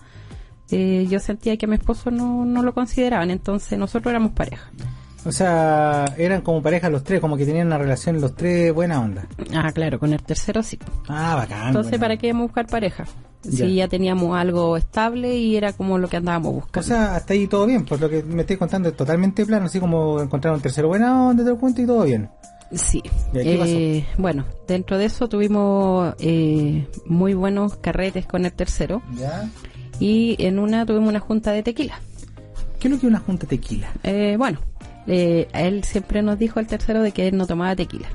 eh, 0.71 1.05
yo 1.09 1.19
sentía 1.19 1.55
que 1.57 1.65
a 1.67 1.69
mi 1.69 1.75
esposo 1.75 2.09
no, 2.09 2.45
no 2.45 2.63
lo 2.63 2.73
consideraban, 2.73 3.29
entonces 3.29 3.77
nosotros 3.77 4.09
éramos 4.11 4.31
pareja. 4.31 4.71
O 5.25 5.31
sea, 5.31 6.05
eran 6.17 6.41
como 6.41 6.61
pareja 6.61 6.89
los 6.89 7.03
tres, 7.03 7.19
como 7.19 7.35
que 7.35 7.45
tenían 7.45 7.67
una 7.67 7.77
relación 7.77 8.21
los 8.21 8.35
tres 8.35 8.73
buena 8.73 9.01
onda. 9.01 9.27
Ah, 9.53 9.71
claro, 9.73 9.99
con 9.99 10.13
el 10.13 10.21
tercero 10.23 10.63
sí. 10.63 10.79
Ah, 11.07 11.35
bacán. 11.35 11.67
Entonces, 11.67 11.99
¿para 11.99 12.15
qué 12.17 12.27
íbamos 12.27 12.43
a 12.43 12.47
buscar 12.47 12.67
pareja? 12.67 13.05
Si 13.41 13.75
ya 13.75 13.87
teníamos 13.87 14.37
algo 14.37 14.75
estable 14.75 15.35
y 15.37 15.55
era 15.55 15.71
como 15.73 15.97
lo 15.97 16.07
que 16.09 16.17
andábamos 16.17 16.51
O 16.51 16.55
buscando. 16.55 16.87
sea, 16.87 17.15
hasta 17.15 17.33
ahí 17.33 17.47
todo 17.47 17.65
bien, 17.65 17.85
pues 17.85 17.99
lo 18.01 18.09
que 18.09 18.21
me 18.23 18.41
estoy 18.41 18.57
contando 18.57 18.89
es 18.89 18.95
totalmente 18.97 19.45
plano, 19.45 19.65
así 19.67 19.79
como 19.79 20.21
encontrar 20.21 20.53
un 20.53 20.61
tercero 20.61 20.89
buena 20.89 21.27
onda, 21.27 21.43
te 21.43 21.49
lo 21.49 21.57
cuento 21.57 21.81
y 21.81 21.85
todo 21.85 22.03
bien. 22.03 22.29
Sí. 22.73 23.01
¿Y 23.33 23.43
qué 23.43 23.57
pasó? 23.57 23.71
Eh, 23.71 24.05
bueno, 24.17 24.45
dentro 24.67 24.97
de 24.97 25.05
eso 25.05 25.27
tuvimos 25.29 26.13
eh, 26.19 26.85
muy 27.05 27.33
buenos 27.33 27.77
carretes 27.77 28.25
con 28.25 28.45
el 28.45 28.51
tercero. 28.53 29.01
¿Ya? 29.15 29.49
Y 29.99 30.35
en 30.45 30.59
una 30.59 30.85
tuvimos 30.85 31.09
una 31.09 31.19
junta 31.19 31.51
de 31.51 31.63
tequila. 31.63 31.99
¿Qué 32.79 32.87
es 32.87 32.93
lo 32.93 32.99
que 32.99 33.07
es 33.07 33.09
una 33.09 33.19
junta 33.19 33.47
tequila? 33.47 33.87
Eh, 34.03 34.35
bueno, 34.37 34.59
eh, 35.09 35.47
él 35.53 35.83
siempre 35.83 36.21
nos 36.21 36.39
dijo 36.39 36.59
el 36.61 36.67
tercero 36.67 37.01
de 37.01 37.11
que 37.11 37.27
él 37.27 37.35
no 37.37 37.45
tomaba 37.47 37.75
tequila. 37.75 38.07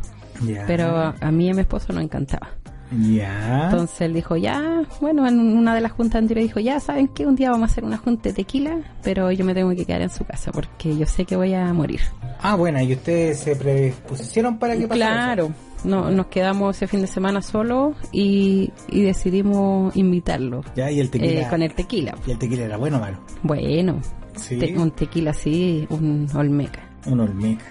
Pero 0.66 1.14
a, 1.20 1.30
mí 1.30 1.46
y 1.46 1.50
a 1.50 1.54
mi 1.54 1.60
esposo 1.60 1.92
nos 1.92 2.02
encantaba. 2.02 2.48
Entonces 2.90 4.00
él 4.02 4.14
dijo, 4.14 4.36
ya, 4.36 4.82
bueno, 5.00 5.26
en 5.26 5.38
una 5.56 5.74
de 5.74 5.80
las 5.80 5.92
juntas 5.92 6.20
anteriores 6.20 6.50
dijo, 6.50 6.60
ya, 6.60 6.78
¿saben 6.80 7.08
qué? 7.08 7.26
Un 7.26 7.34
día 7.36 7.50
vamos 7.50 7.68
a 7.68 7.72
hacer 7.72 7.84
una 7.84 7.96
junta 7.98 8.28
de 8.28 8.34
tequila, 8.34 8.78
pero 9.02 9.30
yo 9.32 9.44
me 9.44 9.54
tengo 9.54 9.70
que 9.70 9.84
quedar 9.84 10.02
en 10.02 10.10
su 10.10 10.24
casa 10.24 10.52
porque 10.52 10.96
yo 10.96 11.06
sé 11.06 11.24
que 11.24 11.36
voy 11.36 11.54
a 11.54 11.72
morir. 11.72 12.00
Ah, 12.40 12.56
bueno, 12.56 12.80
y 12.80 12.92
ustedes 12.92 13.40
se 13.40 13.56
predispusieron 13.56 14.58
para 14.58 14.76
que 14.76 14.86
pasara 14.86 15.14
Claro, 15.34 15.52
no, 15.84 16.10
nos 16.10 16.26
quedamos 16.26 16.76
ese 16.76 16.86
fin 16.86 17.00
de 17.00 17.06
semana 17.06 17.42
solos 17.42 17.96
y, 18.12 18.70
y 18.88 19.02
decidimos 19.02 19.94
invitarlo. 19.96 20.62
Ya, 20.76 20.90
y 20.90 21.00
el 21.00 21.10
tequila. 21.10 21.40
eh, 21.42 21.46
con 21.50 21.62
el 21.62 21.74
tequila. 21.74 22.14
Y 22.26 22.30
el 22.32 22.38
tequila 22.38 22.64
era 22.64 22.76
bueno 22.76 22.98
o 22.98 23.00
malo. 23.00 23.18
Bueno, 23.42 24.00
Sí. 24.36 24.58
te- 24.58 24.76
un 24.76 24.90
tequila 24.90 25.30
así, 25.30 25.86
un 25.90 26.28
olmeca. 26.34 26.80
Un 27.06 27.20
olmeca. 27.20 27.64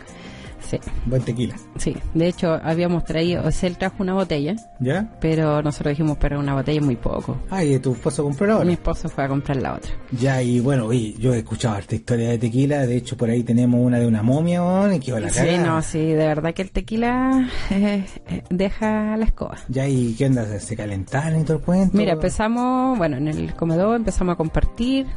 Sí, 0.69 0.79
Buen 1.05 1.21
tequila. 1.21 1.55
sí. 1.75 1.93
De 2.13 2.25
hecho, 2.29 2.53
habíamos 2.63 3.03
traído, 3.03 3.45
o 3.45 3.51
sea, 3.51 3.67
él 3.67 3.77
trajo 3.77 3.97
una 3.99 4.13
botella, 4.13 4.55
¿Ya? 4.79 5.11
pero 5.19 5.61
nosotros 5.61 5.91
dijimos, 5.91 6.17
pero 6.19 6.39
una 6.39 6.53
botella 6.55 6.79
muy 6.81 6.95
poco. 6.95 7.37
Ah, 7.51 7.63
y 7.65 7.77
tu 7.79 7.91
esposo 7.91 8.23
compró 8.23 8.47
la 8.47 8.55
otra. 8.55 8.65
Mi 8.65 8.73
esposo 8.73 9.09
fue 9.09 9.25
a 9.25 9.27
comprar 9.27 9.57
la 9.57 9.73
otra. 9.75 9.91
Ya, 10.11 10.41
y 10.41 10.61
bueno, 10.61 10.85
oye, 10.85 11.15
yo 11.19 11.33
he 11.33 11.39
escuchado 11.39 11.77
esta 11.77 11.95
historia 11.95 12.29
de 12.29 12.37
tequila. 12.37 12.87
De 12.87 12.95
hecho, 12.95 13.17
por 13.17 13.29
ahí 13.29 13.43
tenemos 13.43 13.81
una 13.81 13.99
de 13.99 14.07
una 14.07 14.23
momia, 14.23 14.63
weón, 14.63 14.93
y 14.93 14.99
que 15.01 15.11
la 15.19 15.29
Sí, 15.29 15.57
no, 15.63 15.81
sí, 15.81 15.99
de 15.99 16.15
verdad 16.27 16.53
que 16.53 16.61
el 16.61 16.71
tequila 16.71 17.49
eh, 17.69 18.05
eh, 18.29 18.43
deja 18.49 19.17
la 19.17 19.25
escoba. 19.25 19.57
Ya, 19.67 19.85
y 19.85 20.15
qué 20.15 20.27
onda, 20.27 20.45
se 20.59 20.75
calentaron 20.77 21.41
y 21.41 21.43
todo 21.43 21.57
el 21.57 21.63
cuento. 21.63 21.97
Mira, 21.97 22.13
empezamos, 22.13 22.97
bueno, 22.97 23.17
en 23.17 23.27
el 23.27 23.53
comedor 23.53 23.97
empezamos 23.97 24.33
a 24.33 24.37
compartir, 24.37 25.07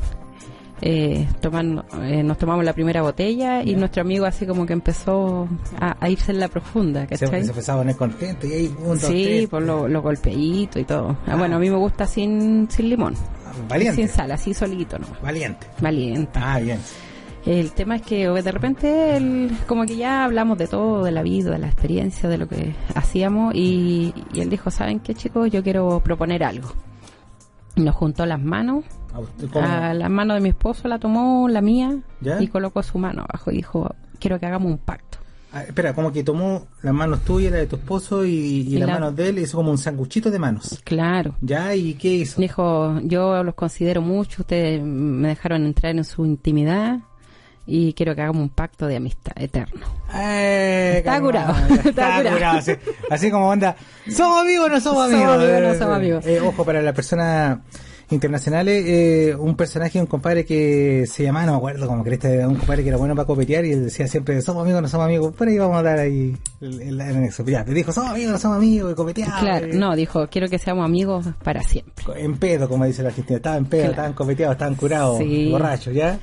eh, 0.83 1.27
tomando, 1.41 1.85
eh, 2.03 2.23
nos 2.23 2.37
tomamos 2.39 2.65
la 2.65 2.73
primera 2.75 3.03
botella 3.03 3.63
y 3.63 3.75
nuestro 3.77 4.03
amigo 4.03 4.27
así 4.27 4.47
como 4.47 4.67
que 4.67 4.73
empezó 4.75 5.49
a, 5.81 5.97
a 5.99 6.11
irse 6.11 6.33
en 6.33 6.41
la 6.41 6.49
profunda, 6.49 7.03
se, 7.03 7.07
¿cachai? 7.25 7.45
se 7.45 7.51
empezaba 7.51 7.79
a 7.79 7.83
poner 7.83 7.97
contento 7.97 8.47
y 8.47 8.53
ahí, 8.53 8.75
un, 8.85 8.99
Sí, 8.99 9.47
por 9.51 9.63
los 9.63 9.91
lo 9.91 10.03
golpeitos 10.03 10.81
y 10.83 10.85
todo. 10.85 11.17
Ah, 11.27 11.33
Ah. 11.33 11.37
bueno, 11.37 11.57
a 11.57 11.59
mí 11.59 11.71
me 11.71 11.77
gusta 11.77 12.07
sin, 12.07 12.69
sin 12.71 12.89
limón, 12.91 13.15
Valiente. 13.69 13.97
sin 13.97 14.09
sal, 14.09 14.31
así 14.33 14.53
solito 14.55 14.99
nomás. 14.99 15.21
Valiente. 15.23 15.67
Valiente. 15.81 16.39
Ah, 16.43 16.59
bien. 16.61 16.79
El 17.47 17.71
tema 17.73 17.95
es 17.97 18.03
que 18.03 18.29
de 18.29 18.51
repente 18.53 19.17
él, 19.17 19.53
como 19.69 19.87
que 19.87 19.97
ya 19.97 20.25
hablamos 20.25 20.59
de 20.59 20.67
todo, 20.67 21.05
de 21.05 21.13
la 21.13 21.23
vida, 21.23 21.53
de 21.53 21.59
la 21.59 21.69
experiencia, 21.69 22.29
de 22.29 22.39
lo 22.39 22.49
que 22.49 22.75
hacíamos 22.95 23.55
y, 23.55 24.13
y 24.33 24.41
él 24.41 24.51
dijo, 24.51 24.71
¿saben 24.73 24.99
qué 24.99 25.15
chicos? 25.15 25.49
Yo 25.53 25.63
quiero 25.63 26.01
proponer 26.01 26.43
algo. 26.43 26.69
Nos 27.77 27.95
juntó 27.95 28.27
las 28.27 28.41
manos, 28.43 28.85
¿A 29.17 29.21
usted 29.21 29.49
cómo? 29.51 29.67
a 29.67 29.95
la 29.95 30.09
mano 30.09 30.35
de 30.35 30.41
mi 30.41 30.51
esposo 30.51 30.89
la 30.89 30.99
tomó, 30.99 31.49
la 31.49 31.61
mía, 31.63 31.97
¿Ya? 32.21 32.41
y 32.43 32.49
colocó 32.49 32.83
su 32.83 32.99
mano 32.99 33.25
abajo 33.29 33.51
y 33.51 33.57
dijo, 33.57 33.95
quiero 34.21 34.39
que 34.39 34.45
hagamos 34.47 34.71
un 34.71 34.79
pacto. 34.79 35.19
Ah, 35.53 35.63
espera, 35.63 35.95
como 35.95 36.13
que 36.13 36.23
tomó 36.23 36.67
las 36.83 36.93
manos 36.93 37.21
tuyas, 37.23 37.51
la 37.53 37.59
de 37.59 37.67
tu 37.67 37.77
esposo 37.77 38.27
y, 38.27 38.31
y 38.31 38.75
Y 38.75 38.79
las 38.79 38.89
la- 38.89 38.95
manos 38.95 39.17
de 39.17 39.29
él, 39.31 39.39
y 39.39 39.43
hizo 39.43 39.57
como 39.57 39.71
un 39.71 39.79
sanguchito 39.79 40.31
de 40.31 40.39
manos. 40.39 40.79
Claro. 40.85 41.35
¿Ya? 41.41 41.75
¿Y 41.75 41.95
qué 41.95 42.09
hizo? 42.13 42.41
Dijo, 42.41 43.01
yo 43.05 43.43
los 43.43 43.55
considero 43.55 44.03
mucho, 44.03 44.43
ustedes 44.43 44.83
me 44.83 45.29
dejaron 45.29 45.65
entrar 45.65 45.97
en 45.97 46.05
su 46.05 46.27
intimidad 46.27 46.99
y 47.69 47.95
quiero 47.95 48.15
que 48.15 48.21
hagamos 48.21 48.43
un 48.43 48.49
pacto 48.51 48.87
de 48.87 48.97
amistad 48.97 49.33
eterno. 49.37 49.87
Eh, 50.15 50.97
Está 50.99 51.21
curado, 51.23 51.55
está 51.69 51.89
Está 51.89 52.17
curado. 52.19 52.37
curado, 52.37 52.61
sí. 52.61 52.73
Así 53.11 53.31
como 53.31 53.49
onda, 53.49 53.77
¿somos 54.11 54.43
amigos 54.43 54.67
o 54.67 54.69
no 54.69 54.81
somos 54.81 55.11
Somos 55.11 55.15
amigos? 55.15 55.37
amigos 55.37 55.59
o 55.59 55.61
no 55.63 55.73
Eh, 55.73 55.79
somos 55.79 55.97
amigos. 55.97 56.27
eh, 56.27 56.41
ojo, 56.41 56.65
para 56.65 56.83
las 56.83 56.95
personas 56.95 57.59
internacionales, 58.11 58.85
eh, 58.87 59.35
un 59.39 59.57
personaje, 59.57 60.01
un 60.01 60.07
compadre 60.07 60.45
que 60.45 61.05
se 61.07 61.25
llamaba, 61.25 61.47
no 61.47 61.53
me 61.53 61.59
acuerdo 61.59 61.87
cómo 61.89 62.05
crees, 62.05 62.23
un 62.47 62.55
compadre 62.57 62.83
que 62.83 62.89
era 62.91 62.99
bueno 62.99 63.15
para 63.17 63.27
copetear 63.27 63.65
y 63.65 63.73
él 63.73 63.85
decía 63.85 64.07
siempre, 64.07 64.41
somos 64.43 64.63
amigos 64.63 64.83
no 64.83 64.89
somos 64.89 65.07
amigos. 65.07 65.35
Por 65.35 65.49
ahí 65.49 65.59
vamos 65.59 65.79
a 65.79 65.83
dar 65.83 65.99
ahí 65.99 66.37
el, 66.61 66.81
el, 66.83 67.01
anexo. 67.01 67.45
Ya, 67.45 67.65
te 67.65 67.75
dijo, 67.75 67.93
somos 67.93 68.11
amigos 68.13 68.33
no 68.33 68.39
somos 68.39 68.59
amigos, 68.59 68.93
y 68.93 68.95
copeteaba. 68.95 69.41
Claro, 69.41 69.67
eh, 69.67 69.75
no, 69.75 69.97
dijo, 69.97 70.29
quiero 70.29 70.49
que 70.49 70.59
seamos 70.59 70.85
amigos 70.85 71.27
para 71.43 71.63
siempre. 71.63 72.05
En 72.17 72.37
pedo, 72.39 72.69
como 72.69 72.85
dice 72.85 73.03
la 73.03 73.09
Argentina. 73.09 73.37
Estaban 73.39 73.59
en 73.59 73.65
pedo, 73.67 73.81
Claro. 73.81 73.91
estaban 73.93 74.13
copeteados, 74.13 74.55
estaban 74.55 74.75
curados, 74.77 75.19
Sí. 75.19 75.51
borrachos, 75.51 75.95
¿ya? 75.95 76.19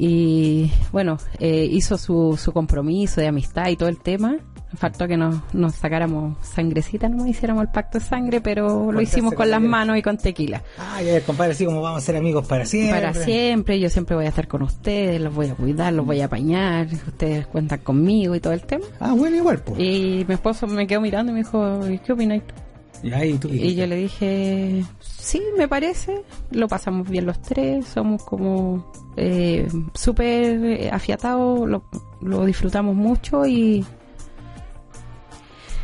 Y 0.00 0.72
bueno, 0.92 1.18
eh, 1.40 1.66
hizo 1.70 1.98
su, 1.98 2.38
su 2.40 2.52
compromiso 2.52 3.20
de 3.20 3.26
amistad 3.26 3.66
y 3.68 3.76
todo 3.76 3.88
el 3.88 3.98
tema. 4.00 4.38
Faltó 4.76 5.08
que 5.08 5.16
nos, 5.16 5.40
nos 5.54 5.74
sacáramos 5.74 6.36
sangrecita, 6.46 7.08
no 7.08 7.26
hiciéramos 7.26 7.62
el 7.62 7.68
pacto 7.70 7.98
de 7.98 8.04
sangre, 8.04 8.40
pero 8.40 8.92
lo 8.92 9.00
hicimos 9.00 9.30
con 9.32 9.38
con 9.38 9.50
la 9.50 9.58
las 9.58 9.68
manos 9.68 9.96
y 9.96 10.02
con 10.02 10.18
tequila. 10.18 10.62
Ah, 10.78 11.02
ya, 11.02 11.20
compadre, 11.22 11.52
así 11.52 11.64
como 11.64 11.80
vamos 11.80 12.02
a 12.02 12.04
ser 12.04 12.16
amigos 12.16 12.46
para 12.46 12.66
siempre. 12.66 13.00
Para 13.00 13.14
siempre, 13.14 13.80
yo 13.80 13.88
siempre 13.88 14.14
voy 14.14 14.26
a 14.26 14.28
estar 14.28 14.46
con 14.46 14.62
ustedes, 14.62 15.20
los 15.20 15.34
voy 15.34 15.46
a 15.48 15.54
cuidar, 15.54 15.92
los 15.94 16.04
voy 16.04 16.20
a 16.20 16.26
apañar, 16.26 16.86
ustedes 17.06 17.46
cuentan 17.46 17.78
conmigo 17.78 18.34
y 18.34 18.40
todo 18.40 18.52
el 18.52 18.62
tema. 18.62 18.84
Ah, 19.00 19.14
bueno, 19.14 19.36
igual, 19.36 19.58
pues. 19.60 19.78
Y 19.78 20.24
mi 20.28 20.34
esposo 20.34 20.66
me 20.66 20.86
quedó 20.86 21.00
mirando 21.00 21.32
y 21.32 21.34
me 21.36 21.40
dijo, 21.40 21.88
¿y 21.88 21.98
qué 21.98 22.12
opinas 22.12 22.42
tú? 22.46 22.54
Y 23.02 23.38
tú. 23.38 23.48
Y 23.48 23.74
yo 23.74 23.86
le 23.86 23.96
dije, 23.96 24.84
sí, 25.00 25.40
me 25.56 25.68
parece, 25.68 26.22
lo 26.50 26.68
pasamos 26.68 27.08
bien 27.08 27.26
los 27.26 27.40
tres, 27.40 27.86
somos 27.86 28.22
como 28.24 28.90
eh, 29.16 29.68
súper 29.94 30.90
afiatados, 30.92 31.68
lo, 31.68 31.84
lo 32.20 32.44
disfrutamos 32.44 32.96
mucho 32.96 33.46
y 33.46 33.84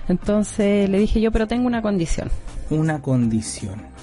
entonces 0.09 0.89
le 0.89 0.99
dije 0.99 1.21
yo, 1.21 1.31
pero 1.33 1.47
tengo 1.47 1.67
una 1.67 1.83
condición. 1.83 2.31
Una 2.71 3.01
condición. 3.01 3.95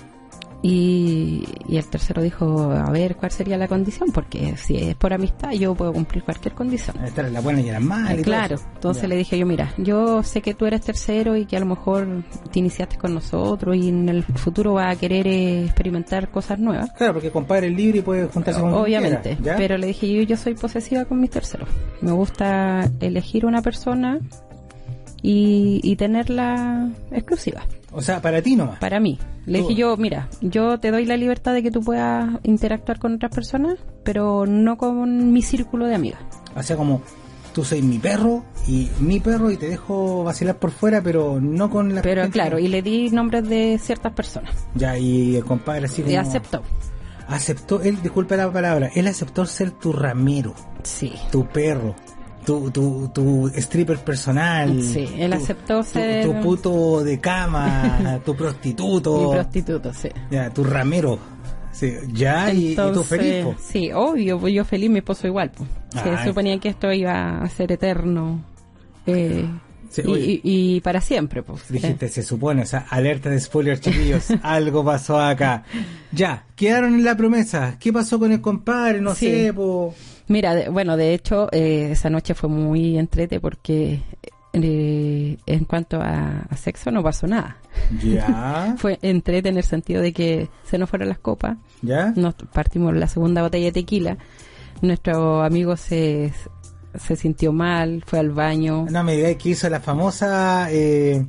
Y, 0.64 1.44
y 1.68 1.78
el 1.78 1.86
tercero 1.86 2.22
dijo, 2.22 2.72
a 2.72 2.92
ver, 2.92 3.16
¿cuál 3.16 3.32
sería 3.32 3.58
la 3.58 3.68
condición? 3.68 4.12
Porque 4.12 4.56
si 4.58 4.78
es 4.78 4.94
por 4.96 5.12
amistad, 5.12 5.54
yo 5.54 5.74
puedo 5.74 5.92
cumplir 5.92 6.24
cualquier 6.24 6.54
condición. 6.54 7.04
Esta 7.04 7.22
era 7.22 7.32
la 7.32 7.42
buena 7.42 7.62
y 7.62 7.70
era 7.70 7.80
mala. 7.80 8.16
Claro, 8.22 8.58
entonces 8.76 9.02
Ya. 9.02 9.08
le 9.10 9.16
dije 9.16 9.40
yo, 9.40 9.48
mira, 9.48 9.74
yo 9.80 10.22
sé 10.22 10.44
que 10.44 10.54
tú 10.54 10.68
eres 10.68 10.82
tercero 10.82 11.36
y 11.36 11.48
que 11.48 11.58
a 11.58 11.62
lo 11.62 11.66
mejor 11.66 12.24
te 12.52 12.60
iniciaste 12.60 12.98
con 13.00 13.16
nosotros 13.16 13.76
y 13.76 13.90
en 13.90 14.08
el 14.08 14.22
futuro 14.24 14.74
vas 14.74 14.96
a 14.96 15.00
querer 15.00 15.26
eh, 15.26 15.64
experimentar 15.66 16.30
cosas 16.30 16.60
nuevas. 16.60 16.92
Claro, 16.92 17.14
porque 17.14 17.32
compadre 17.32 17.70
es 17.70 17.74
libre 17.76 17.98
y 17.98 18.02
puede 18.04 18.28
juntarse 18.28 18.62
con 18.62 18.72
Obviamente, 18.72 19.40
pero 19.58 19.80
le 19.80 19.88
dije 19.88 20.14
yo, 20.14 20.22
yo 20.22 20.38
soy 20.38 20.54
posesiva 20.54 21.06
con 21.06 21.20
mis 21.20 21.32
terceros. 21.32 21.68
Me 22.02 22.12
gusta 22.12 22.88
elegir 23.00 23.48
una 23.48 23.64
persona 23.64 24.20
y, 25.22 25.80
y 25.84 25.96
tenerla 25.98 26.90
exclusiva 27.12 27.62
O 27.92 28.02
sea, 28.02 28.22
para 28.22 28.42
ti 28.42 28.56
nomás. 28.56 28.80
para 28.80 29.00
mí. 29.00 29.20
Le 29.46 29.60
Tú- 29.60 29.68
dije 29.70 29.82
yo, 29.82 29.98
mira, 29.98 30.30
yo 30.42 30.80
te 30.80 30.92
doy 30.92 31.06
la 31.06 31.18
libertad 31.18 31.54
de 31.54 31.64
que 31.64 31.72
tú 31.72 31.82
puedas 31.82 32.30
interactuar 32.44 33.00
con 33.00 33.16
otras 33.16 33.32
personas, 33.34 33.78
pero 34.04 34.46
no 34.46 34.78
con 34.78 35.32
mi 35.34 35.42
círculo 35.42 35.86
de 35.88 35.96
amigas. 35.96 36.22
O 36.56 36.62
sea, 36.64 36.76
como 36.78 37.02
tú 37.54 37.64
soy 37.66 37.82
mi 37.82 37.98
perro 38.00 38.44
y 38.68 38.88
mi 39.00 39.20
perro 39.20 39.52
y 39.52 39.58
te 39.58 39.68
dejo 39.68 40.24
vacilar 40.24 40.58
por 40.58 40.72
fuera, 40.72 41.02
pero 41.02 41.40
no 41.42 41.70
con 41.70 41.94
la 41.96 42.02
Pero 42.02 42.30
claro, 42.30 42.60
y 42.60 42.68
le 42.68 42.82
di 42.82 43.10
nombres 43.10 43.48
de 43.50 43.78
ciertas 43.82 44.14
personas. 44.14 44.54
Ya, 44.76 44.98
y 44.98 45.36
el 45.36 45.44
compadre 45.44 45.86
así 45.86 46.02
como... 46.02 46.14
Y 46.14 46.16
aceptó. 46.16 46.62
Aceptó, 47.28 47.82
él, 47.82 48.02
disculpa 48.02 48.36
la 48.36 48.52
palabra, 48.52 48.90
él 48.94 49.08
aceptó 49.08 49.46
ser 49.46 49.72
tu 49.72 49.92
ramero, 49.94 50.54
Sí. 50.84 51.14
tu 51.32 51.46
perro. 51.48 51.96
Tu, 52.46 52.72
tu, 52.72 53.10
tu 53.14 53.48
stripper 53.56 53.98
personal. 54.00 54.82
Sí, 54.84 55.08
él 55.18 55.32
tu- 55.32 55.38
aceptó 55.38 55.84
ser- 55.84 56.26
Tu, 56.26 56.40
puto 56.42 57.04
de 57.04 57.20
cama, 57.20 58.20
tu 58.26 58.36
prostituto. 58.36 59.28
Mi 59.30 59.34
prostituto, 59.36 59.94
sí. 59.94 60.10
Ya, 60.30 60.50
tu 60.50 60.64
ramero. 60.64 61.20
Sí, 61.72 61.94
ya, 62.12 62.52
y- 62.54 62.74
y, 62.74 62.76
tú 62.76 63.02
feliz, 63.04 63.46
po. 63.46 63.56
Sí, 63.62 63.92
obvio, 63.94 64.46
yo 64.50 64.66
feliz, 64.66 64.90
mi 64.90 64.98
esposo 65.00 65.26
igual. 65.28 65.52
Pues. 65.56 65.70
Se 66.04 66.10
Ay. 66.10 66.28
suponía 66.28 66.60
que 66.60 66.70
esto 66.70 66.92
iba 66.92 67.40
a 67.42 67.50
ser 67.50 67.72
eterno. 67.72 68.44
eh, 69.06 69.46
Sí, 69.90 70.04
y, 70.06 70.12
y- 70.14 70.42
y 70.76 70.82
para 70.82 71.02
siempre, 71.02 71.44
pues. 71.44 71.68
Dijiste, 71.70 72.08
se 72.08 72.24
supone, 72.24 72.62
o 72.62 72.66
sea, 72.66 72.86
alerta 72.90 73.30
de 73.30 73.38
spoiler, 73.42 73.78
chiquillos, 73.78 74.28
algo 74.42 74.86
pasó 74.86 75.20
acá. 75.20 75.64
Ya, 76.14 76.46
quedaron 76.56 76.94
en 76.96 77.04
la 77.04 77.18
promesa. 77.18 77.76
¿Qué 77.78 77.92
pasó 77.92 78.18
con 78.18 78.32
el 78.32 78.40
compadre? 78.40 79.02
No 79.02 79.14
Sí. 79.16 79.26
sé, 79.30 79.54
po. 79.54 79.94
Mira, 80.32 80.56
de- 80.56 80.70
bueno, 80.70 80.96
de 80.98 81.14
hecho, 81.14 81.48
eh, 81.52 81.90
esa 81.92 82.10
noche 82.10 82.34
fue 82.34 82.50
muy 82.50 82.98
entrete 82.98 83.40
porque 83.40 84.02
eh, 84.54 85.38
en 85.46 85.66
cuanto 85.66 86.02
a, 86.02 86.46
a 86.50 86.56
sexo 86.58 86.92
no 86.92 87.04
pasó 87.04 87.28
nada. 87.28 87.58
Ya, 88.04 88.76
Fue 88.80 88.98
entrete 89.02 89.50
en 89.50 89.58
el 89.58 89.64
sentido 89.64 90.02
de 90.02 90.12
que 90.14 90.50
se 90.64 90.78
nos 90.78 90.90
fueron 90.90 91.10
las 91.10 91.20
copas, 91.20 91.58
ya. 91.82 92.12
nos 92.16 92.34
partimos 92.54 92.96
la 92.96 93.08
segunda 93.08 93.42
botella 93.42 93.66
de 93.68 93.72
tequila, 93.72 94.18
nuestro 94.82 95.42
amigo 95.44 95.78
se, 95.78 96.34
se 97.00 97.16
sintió 97.16 97.54
mal, 97.54 98.04
fue 98.06 98.20
al 98.20 98.32
baño. 98.32 98.88
No 98.90 99.04
me 99.04 99.16
digáis 99.16 99.38
que 99.38 99.50
hizo 99.50 99.70
la 99.70 99.80
famosa, 99.80 100.68
eh, 100.70 101.26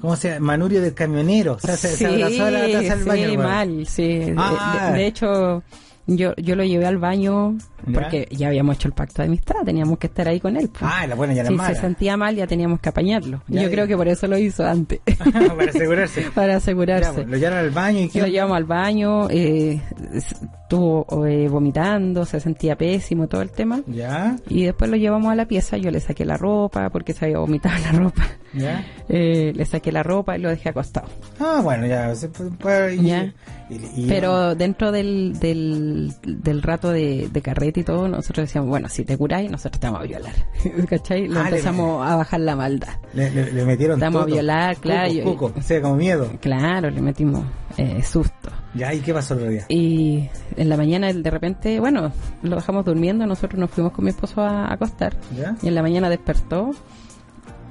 ¿cómo 0.00 0.16
se 0.16 0.30
llama? 0.34 0.46
Manurio 0.46 0.80
del 0.80 0.94
camionero. 0.94 1.54
O 1.54 1.58
sea, 1.58 1.76
se, 1.76 1.88
se 1.96 2.06
abrazó 2.06 2.44
a 2.44 2.50
la 2.50 2.60
taza 2.72 2.94
del 2.96 3.02
sí, 3.02 3.08
baño. 3.08 3.28
weón. 3.30 3.42
mal, 3.42 3.86
sí. 3.86 4.08
De- 4.18 4.34
Ah. 4.38 4.90
De, 4.92 4.98
de 4.98 5.06
hecho, 5.06 5.62
yo, 6.06 6.34
yo 6.36 6.56
lo 6.56 6.64
llevé 6.64 6.86
al 6.86 6.98
baño 6.98 7.56
porque 7.92 8.28
ya 8.30 8.48
habíamos 8.48 8.76
hecho 8.76 8.88
el 8.88 8.94
pacto 8.94 9.22
de 9.22 9.28
amistad, 9.28 9.56
teníamos 9.64 9.98
que 9.98 10.06
estar 10.08 10.26
ahí 10.28 10.40
con 10.40 10.56
él. 10.56 10.68
pues. 10.68 10.82
Ah, 10.84 11.06
la 11.06 11.14
buena 11.14 11.32
ya 11.34 11.42
la 11.44 11.48
si 11.50 11.54
mala. 11.54 11.74
se 11.74 11.80
sentía 11.80 12.16
mal, 12.16 12.34
ya 12.36 12.46
teníamos 12.46 12.80
que 12.80 12.88
apañarlo. 12.88 13.42
Ya, 13.48 13.62
yo 13.62 13.70
creo 13.70 13.86
que 13.86 13.96
por 13.96 14.08
eso 14.08 14.26
lo 14.26 14.36
hizo 14.38 14.64
antes, 14.66 15.00
Para 15.32 15.70
asegurarse. 15.70 16.22
para 16.34 16.52
Ya, 16.52 16.56
asegurarse. 16.56 17.12
pues, 17.12 17.28
lo 17.28 17.36
llevaron 17.36 17.58
al 17.60 17.70
baño 17.70 17.98
y 18.00 18.02
Y 18.04 18.08
qué. 18.08 18.20
lo 18.20 18.26
llevamos 18.26 18.56
al 18.56 18.64
baño, 18.64 19.28
eh, 19.30 19.80
estuvo 20.72 21.26
eh, 21.26 21.48
vomitando, 21.48 22.24
se 22.24 22.40
sentía 22.40 22.76
pésimo, 22.76 23.26
todo 23.28 23.42
el 23.42 23.50
tema. 23.50 23.82
Ya, 23.86 24.36
Y 24.48 24.64
después 24.64 24.90
lo 24.90 24.96
llevamos 24.96 25.30
a 25.30 25.34
la 25.34 25.46
pieza, 25.46 25.76
yo 25.76 25.90
le 25.90 26.00
saqué 26.00 26.24
la 26.24 26.38
ropa 26.38 26.88
porque 26.88 27.12
se 27.12 27.26
había 27.26 27.38
vomitado 27.38 27.76
la 27.84 27.92
ropa. 27.98 28.22
ya. 28.54 28.84
Eh, 29.14 29.52
le 29.54 29.66
saqué 29.66 29.92
la 29.92 30.02
ropa 30.02 30.38
y 30.38 30.40
lo 30.40 30.48
dejé 30.48 30.70
acostado. 30.70 31.06
Ah, 31.38 31.60
bueno, 31.62 31.86
ya. 31.86 32.14
se 32.14 32.28
puede- 32.30 32.50
puede- 32.52 32.94
y- 32.96 33.02
Ya. 33.08 33.24
y- 33.68 34.04
y- 34.04 34.06
Pero 34.08 34.54
dentro 34.54 34.90
del, 34.90 35.38
del, 35.38 36.14
del 36.24 36.62
rato 36.62 36.90
de, 36.90 37.28
de 37.30 37.42
carrete 37.42 37.80
y 37.80 37.82
todo, 37.84 38.08
nosotros 38.08 38.46
decíamos, 38.46 38.70
bueno, 38.70 38.88
si 38.88 39.04
te 39.04 39.18
curáis, 39.18 39.50
nosotros 39.50 39.78
te 39.80 39.86
vamos 39.88 40.02
a 40.02 40.04
violar. 40.04 40.32
¿Cachai? 40.88 41.28
Lo 41.28 41.40
Ah, 41.40 41.42
le- 41.42 41.48
empezamos 41.50 42.08
a 42.08 42.16
bajar 42.16 42.40
la 42.40 42.56
maldad. 42.56 42.94
le, 43.12 43.30
le- 43.30 43.52
le 43.52 43.64
metieron 43.66 43.98
Te 43.98 44.06
vamos 44.06 44.22
a 44.22 44.26
violar, 44.26 44.76
claro, 44.76 45.12
Cuco, 45.24 45.48
cuco, 45.48 45.58
o 45.58 45.62
sea, 45.62 45.82
como 45.82 45.96
miedo. 45.96 46.30
Claro, 46.40 46.88
le 46.88 47.02
metimos 47.02 47.44
eh, 47.76 48.02
susto. 48.02 48.50
Ya, 48.74 48.94
¿y 48.94 49.00
qué 49.00 49.12
pasó 49.12 49.34
el 49.34 49.40
otro 49.40 49.50
día? 49.50 49.66
Y 49.68 50.28
en 50.56 50.68
la 50.68 50.76
mañana, 50.76 51.12
de 51.12 51.30
repente, 51.30 51.78
bueno, 51.80 52.12
lo 52.42 52.56
dejamos 52.56 52.84
durmiendo, 52.84 53.26
nosotros 53.26 53.58
nos 53.58 53.70
fuimos 53.70 53.92
con 53.92 54.04
mi 54.04 54.10
esposo 54.10 54.40
a 54.40 54.52
a 54.52 54.72
acostar. 54.74 55.16
¿Ya? 55.36 55.56
Y 55.62 55.68
en 55.68 55.74
la 55.74 55.82
mañana 55.82 56.10
despertó. 56.10 56.70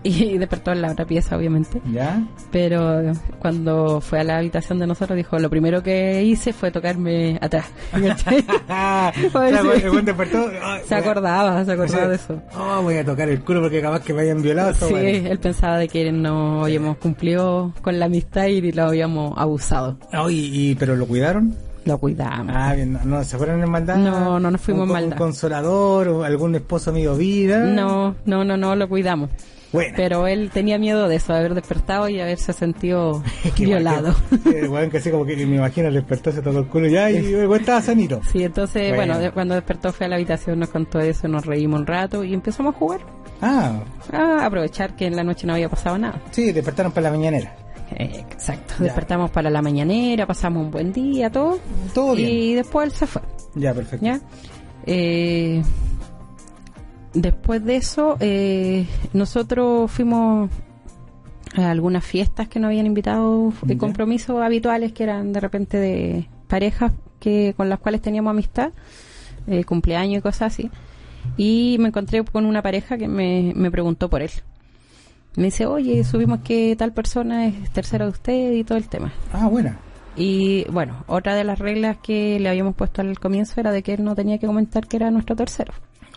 Y 0.03 0.37
despertó 0.39 0.71
en 0.71 0.81
la 0.81 0.91
otra 0.91 1.05
pieza, 1.05 1.37
obviamente. 1.37 1.81
¿Ya? 1.91 2.23
Pero 2.51 3.13
cuando 3.39 4.01
fue 4.01 4.19
a 4.19 4.23
la 4.23 4.37
habitación 4.37 4.79
de 4.79 4.87
nosotros, 4.87 5.15
dijo: 5.15 5.37
Lo 5.39 5.49
primero 5.49 5.83
que 5.83 6.23
hice 6.23 6.53
fue 6.53 6.71
tocarme 6.71 7.37
atrás. 7.41 7.65
O 7.93 9.39
sea, 9.39 9.61
sí. 9.61 10.01
despertó. 10.03 10.49
se 10.85 10.95
acordaba, 10.95 11.55
se 11.57 11.61
o 11.61 11.65
sea, 11.65 11.73
acordaba 11.73 12.07
de 12.07 12.15
eso. 12.15 12.41
Oh, 12.55 12.81
voy 12.81 12.97
a 12.97 13.05
tocar 13.05 13.29
el 13.29 13.41
culo 13.41 13.61
porque 13.61 13.81
capaz 13.81 14.01
que 14.01 14.13
me 14.13 14.21
hayan 14.21 14.41
violado. 14.41 14.73
Sí, 14.73 14.93
él 14.93 15.39
pensaba 15.39 15.77
de 15.77 15.87
que 15.87 16.11
no 16.11 16.63
habíamos 16.63 16.97
cumplido 16.97 17.73
con 17.81 17.99
la 17.99 18.05
amistad 18.05 18.45
y 18.45 18.71
lo 18.71 18.83
habíamos 18.85 19.37
abusado. 19.37 19.97
Ah, 20.11 20.25
y, 20.29 20.71
y- 20.71 20.75
pero 20.75 20.95
lo 20.95 21.05
cuidaron. 21.07 21.55
Lo 21.85 21.97
cuidamos. 21.97 22.55
Ah, 22.55 22.73
bien, 22.75 22.93
no, 22.93 22.99
no, 23.05 23.23
se 23.23 23.37
fueron 23.37 23.61
en 23.63 23.69
maldad. 23.69 23.97
No, 23.97 24.39
no 24.39 24.51
nos 24.51 24.61
fuimos 24.61 24.87
en 24.87 24.93
maldad. 24.93 25.11
Un 25.13 25.17
consolador 25.17 26.07
o 26.09 26.23
algún 26.23 26.55
esposo 26.55 26.91
amigo 26.91 27.15
vida. 27.15 27.59
No, 27.59 28.15
no, 28.25 28.43
no, 28.43 28.55
no, 28.55 28.75
lo 28.75 28.87
cuidamos. 28.87 29.29
Bueno. 29.71 29.93
Pero 29.95 30.27
él 30.27 30.49
tenía 30.53 30.77
miedo 30.77 31.07
de 31.07 31.15
eso, 31.15 31.31
de 31.33 31.39
haber 31.39 31.53
despertado 31.55 32.09
y 32.09 32.19
haberse 32.19 32.51
sentido 32.53 33.23
Que 33.55 33.65
violado. 33.65 34.13
Que, 34.43 34.61
que, 34.61 34.67
weón, 34.67 34.89
que 34.89 34.97
así 34.97 35.09
como 35.11 35.25
que 35.25 35.35
me 35.45 35.55
imagino 35.55 35.89
despertó, 35.91 36.31
se 36.31 36.41
tocó 36.41 36.59
el 36.59 36.67
culo 36.67 36.87
ya 36.87 37.09
y 37.09 37.33
weón 37.35 37.59
estaba 37.61 37.81
sanito. 37.81 38.19
Sí, 38.31 38.43
entonces, 38.43 38.93
Bueno. 38.95 39.15
bueno, 39.15 39.33
cuando 39.33 39.55
despertó 39.55 39.93
fue 39.93 40.07
a 40.07 40.09
la 40.09 40.15
habitación, 40.15 40.59
nos 40.59 40.69
contó 40.69 40.99
eso, 40.99 41.27
nos 41.27 41.45
reímos 41.45 41.79
un 41.79 41.87
rato 41.87 42.23
y 42.23 42.33
empezamos 42.33 42.75
a 42.75 42.77
jugar. 42.77 43.01
Ah, 43.41 43.79
A 44.11 44.45
aprovechar 44.45 44.95
que 44.95 45.05
en 45.07 45.15
la 45.15 45.23
noche 45.23 45.47
no 45.47 45.53
había 45.53 45.69
pasado 45.69 45.97
nada. 45.97 46.21
sí, 46.31 46.51
despertaron 46.51 46.91
para 46.91 47.09
la 47.09 47.17
mañanera. 47.17 47.55
Eh, 47.95 48.23
exacto. 48.31 48.75
Ya. 48.79 48.85
Despertamos 48.85 49.31
para 49.31 49.49
la 49.49 49.61
mañanera, 49.61 50.25
pasamos 50.25 50.63
un 50.65 50.71
buen 50.71 50.93
día, 50.93 51.29
todo. 51.29 51.59
Todo 51.93 52.15
bien. 52.15 52.29
Y 52.29 52.53
después 52.55 52.85
él 52.87 52.91
se 52.93 53.07
fue. 53.07 53.21
Ya, 53.55 53.73
perfecto. 53.73 54.05
¿Ya? 54.05 54.19
Eh, 54.85 55.61
después 57.13 57.63
de 57.63 57.75
eso, 57.77 58.17
eh, 58.19 58.87
nosotros 59.13 59.91
fuimos 59.91 60.49
a 61.55 61.69
algunas 61.71 62.05
fiestas 62.05 62.47
que 62.47 62.59
nos 62.59 62.69
habían 62.69 62.85
invitado, 62.85 63.53
de 63.63 63.73
Ya. 63.75 63.79
compromisos 63.79 64.41
habituales 64.41 64.93
que 64.93 65.03
eran 65.03 65.33
de 65.33 65.39
repente 65.39 65.77
de 65.77 66.27
parejas 66.47 66.93
que 67.19 67.53
con 67.57 67.69
las 67.69 67.79
cuales 67.79 68.01
teníamos 68.01 68.31
amistad, 68.31 68.71
eh, 69.47 69.63
cumpleaños 69.63 70.19
y 70.19 70.21
cosas 70.21 70.53
así. 70.53 70.71
Y 71.37 71.77
me 71.79 71.89
encontré 71.89 72.23
con 72.23 72.45
una 72.45 72.61
pareja 72.61 72.97
que 72.97 73.07
me, 73.07 73.53
me 73.55 73.69
preguntó 73.69 74.09
por 74.09 74.21
él. 74.21 74.31
Me 75.35 75.45
dice, 75.45 75.65
oye, 75.65 76.03
subimos 76.03 76.39
que 76.39 76.75
tal 76.75 76.93
persona 76.93 77.45
es 77.47 77.71
tercero 77.71 78.05
de 78.05 78.11
usted 78.11 78.51
y 78.53 78.63
todo 78.63 78.77
el 78.77 78.87
tema. 78.87 79.13
Ah, 79.31 79.47
buena. 79.47 79.77
Y 80.17 80.65
bueno, 80.69 81.03
otra 81.07 81.35
de 81.35 81.43
las 81.45 81.59
reglas 81.59 81.97
que 82.03 82.37
le 82.39 82.49
habíamos 82.49 82.75
puesto 82.75 83.01
al 83.01 83.17
comienzo 83.19 83.59
era 83.61 83.71
de 83.71 83.81
que 83.81 83.93
él 83.93 84.03
no 84.03 84.13
tenía 84.15 84.39
que 84.39 84.47
comentar 84.47 84.87
que 84.87 84.97
era 84.97 85.09
nuestro 85.11 85.35
tercero. 85.35 85.73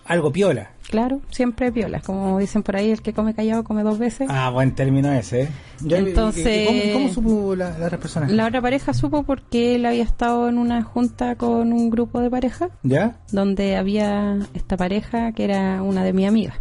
Algo 0.07 0.31
piola. 0.33 0.71
Claro, 0.91 1.21
siempre 1.31 1.73
piola. 1.73 2.01
Como 2.01 2.39
dicen 2.39 2.63
por 2.63 2.77
ahí, 2.77 2.91
el 2.91 3.01
que 3.01 3.13
come 3.15 3.35
callado 3.35 3.65
come 3.65 3.83
dos 3.83 3.99
veces. 3.99 4.29
Ah, 4.31 4.51
buen 4.51 4.75
término 4.75 5.11
ese, 5.13 5.43
¿eh? 5.45 5.49
Ya, 5.81 5.99
y- 5.99 6.09
Entonces- 6.09 6.67
¿cómo, 6.67 6.81
cómo 6.93 7.09
supo 7.13 7.57
la, 7.57 7.79
la 7.79 7.87
otra 7.87 7.99
persona? 7.99 8.29
La 8.29 8.47
otra 8.47 8.61
pareja 8.61 8.93
supo 8.93 9.23
porque 9.23 9.77
él 9.77 9.87
había 9.87 10.03
estado 10.05 10.49
en 10.49 10.59
una 10.59 10.83
junta 10.83 11.37
con 11.37 11.73
un 11.73 11.89
grupo 11.91 12.21
de 12.21 12.31
parejas 12.31 12.71
¿Ya? 12.83 13.17
donde 13.33 13.77
había 13.77 14.39
esta 14.53 14.77
pareja 14.77 15.33
que 15.33 15.45
era 15.45 15.83
una 15.83 16.05
de 16.05 16.13
mis 16.13 16.29
amigas, 16.29 16.57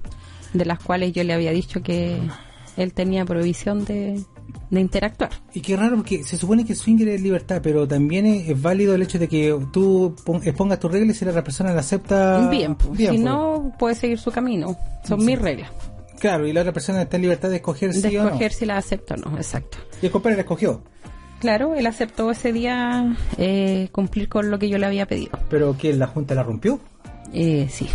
de 0.54 0.66
las 0.66 0.80
cuales 0.80 1.12
yo 1.14 1.24
le 1.24 1.34
había 1.34 1.52
dicho 1.52 1.84
que 1.84 2.18
él 2.78 2.94
tenía 2.94 3.26
prohibición 3.26 3.84
de, 3.86 4.24
de 4.70 4.82
interactuar. 4.82 5.30
Y 5.54 5.62
qué 5.62 5.76
raro, 5.78 5.98
porque 5.98 6.24
se 6.24 6.38
supone 6.38 6.66
que 6.66 6.74
swinger 6.76 7.08
es 7.10 7.22
libertad, 7.22 7.60
pero 7.62 7.88
también 7.88 8.26
es, 8.26 8.50
es 8.50 8.62
válido 8.62 8.96
el 8.96 9.02
hecho 9.04 9.20
de 9.20 9.28
que 9.28 9.56
tú 9.72 10.16
pon- 10.26 10.42
expongas 10.44 10.80
tus 10.80 10.92
reglas 10.92 11.16
y 11.16 11.20
si 11.20 11.26
la 11.26 11.32
otra 11.32 11.44
persona 11.44 11.74
la 11.74 11.82
acepta. 11.82 12.48
bien, 12.50 12.76
pues, 12.76 12.98
bien, 12.98 13.12
si 13.12 13.18
pues. 13.18 13.26
no, 13.32 13.74
puede 13.78 13.96
seguir 13.96 14.20
su 14.20 14.32
camino. 14.32 14.76
Son 15.04 15.24
mis 15.24 15.40
reglas. 15.40 15.70
Claro, 16.20 16.48
y 16.48 16.54
la 16.54 16.62
otra 16.62 16.72
persona 16.74 17.02
está 17.02 17.18
en 17.18 17.24
libertad 17.24 17.50
de 17.50 17.58
escoger 17.58 17.92
De 17.94 18.20
o 18.20 18.24
no. 18.24 18.28
escoger 18.30 18.54
si 18.54 18.66
la 18.66 18.78
acepto 18.78 19.14
o 19.16 19.18
no, 19.18 19.38
exacto. 19.38 19.78
Y 20.02 20.06
el 20.06 20.12
compadre 20.12 20.38
la 20.38 20.42
escogió. 20.44 20.82
Claro, 21.42 21.76
él 21.76 21.86
aceptó 21.86 22.32
ese 22.32 22.54
día 22.54 23.18
eh, 23.38 23.90
cumplir 23.92 24.30
con 24.30 24.50
lo 24.50 24.58
que 24.58 24.70
yo 24.70 24.78
le 24.78 24.86
había 24.86 25.06
pedido. 25.06 25.38
Pero 25.50 25.78
que 25.78 25.92
la 25.94 26.08
junta 26.08 26.34
la 26.36 26.44
rompió. 26.44 26.80
Eh, 27.34 27.68
sí. 27.70 27.90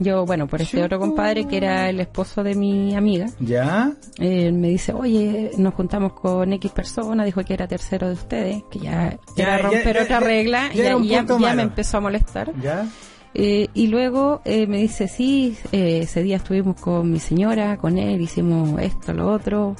Yo, 0.00 0.24
bueno, 0.24 0.46
por 0.46 0.62
este 0.62 0.82
otro 0.82 0.98
compadre 1.00 1.46
que 1.46 1.56
era 1.56 1.88
el 1.90 1.98
esposo 2.00 2.42
de 2.44 2.54
mi 2.54 2.94
amiga, 2.94 3.26
¿Ya? 3.40 3.92
eh, 4.18 4.52
me 4.52 4.68
dice, 4.68 4.92
oye, 4.92 5.50
nos 5.58 5.74
juntamos 5.74 6.12
con 6.12 6.52
X 6.52 6.70
persona, 6.70 7.24
dijo 7.24 7.42
que 7.44 7.54
era 7.54 7.66
tercero 7.66 8.06
de 8.08 8.14
ustedes, 8.14 8.62
que 8.70 8.78
ya, 8.78 9.18
Ya, 9.36 9.42
era 9.44 9.58
romper 9.58 9.96
ya, 9.96 10.02
otra 10.04 10.20
ya, 10.20 10.26
regla, 10.26 10.72
ya 10.72 10.96
un 10.96 11.04
ya- 11.04 11.54
me 11.54 11.62
empezó 11.62 11.96
a 11.96 12.00
molestar. 12.00 12.52
¿Ya? 12.62 12.86
Eh, 13.34 13.68
y 13.74 13.88
luego 13.88 14.40
eh, 14.44 14.66
me 14.66 14.78
dice, 14.78 15.06
sí, 15.06 15.56
eh, 15.72 16.00
ese 16.04 16.22
día 16.22 16.36
estuvimos 16.36 16.80
con 16.80 17.10
mi 17.10 17.20
señora, 17.20 17.76
con 17.76 17.98
él, 17.98 18.20
hicimos 18.20 18.80
esto, 18.80 19.12
lo 19.12 19.30
otro, 19.30 19.76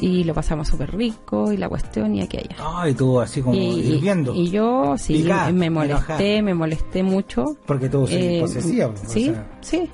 y 0.00 0.24
lo 0.24 0.34
pasamos 0.34 0.68
súper 0.68 0.94
rico, 0.96 1.52
y 1.52 1.56
la 1.56 1.68
cuestión 1.68 2.14
y 2.14 2.22
aquella. 2.22 2.56
Ay, 2.58 2.94
tú 2.94 3.20
así 3.20 3.40
como 3.42 3.54
y, 3.54 3.80
hirviendo. 3.80 4.34
y 4.34 4.50
yo 4.50 4.94
sí 4.98 5.26
me 5.52 5.70
molesté, 5.70 6.42
me 6.42 6.54
molesté 6.54 7.02
mucho. 7.02 7.56
Porque 7.66 7.88
tú 7.88 8.06
Eh, 8.10 8.38
posesiva. 8.40 8.86
o 8.88 8.94
sí, 9.06 9.24
sea, 9.26 9.46
sí. 9.60 9.90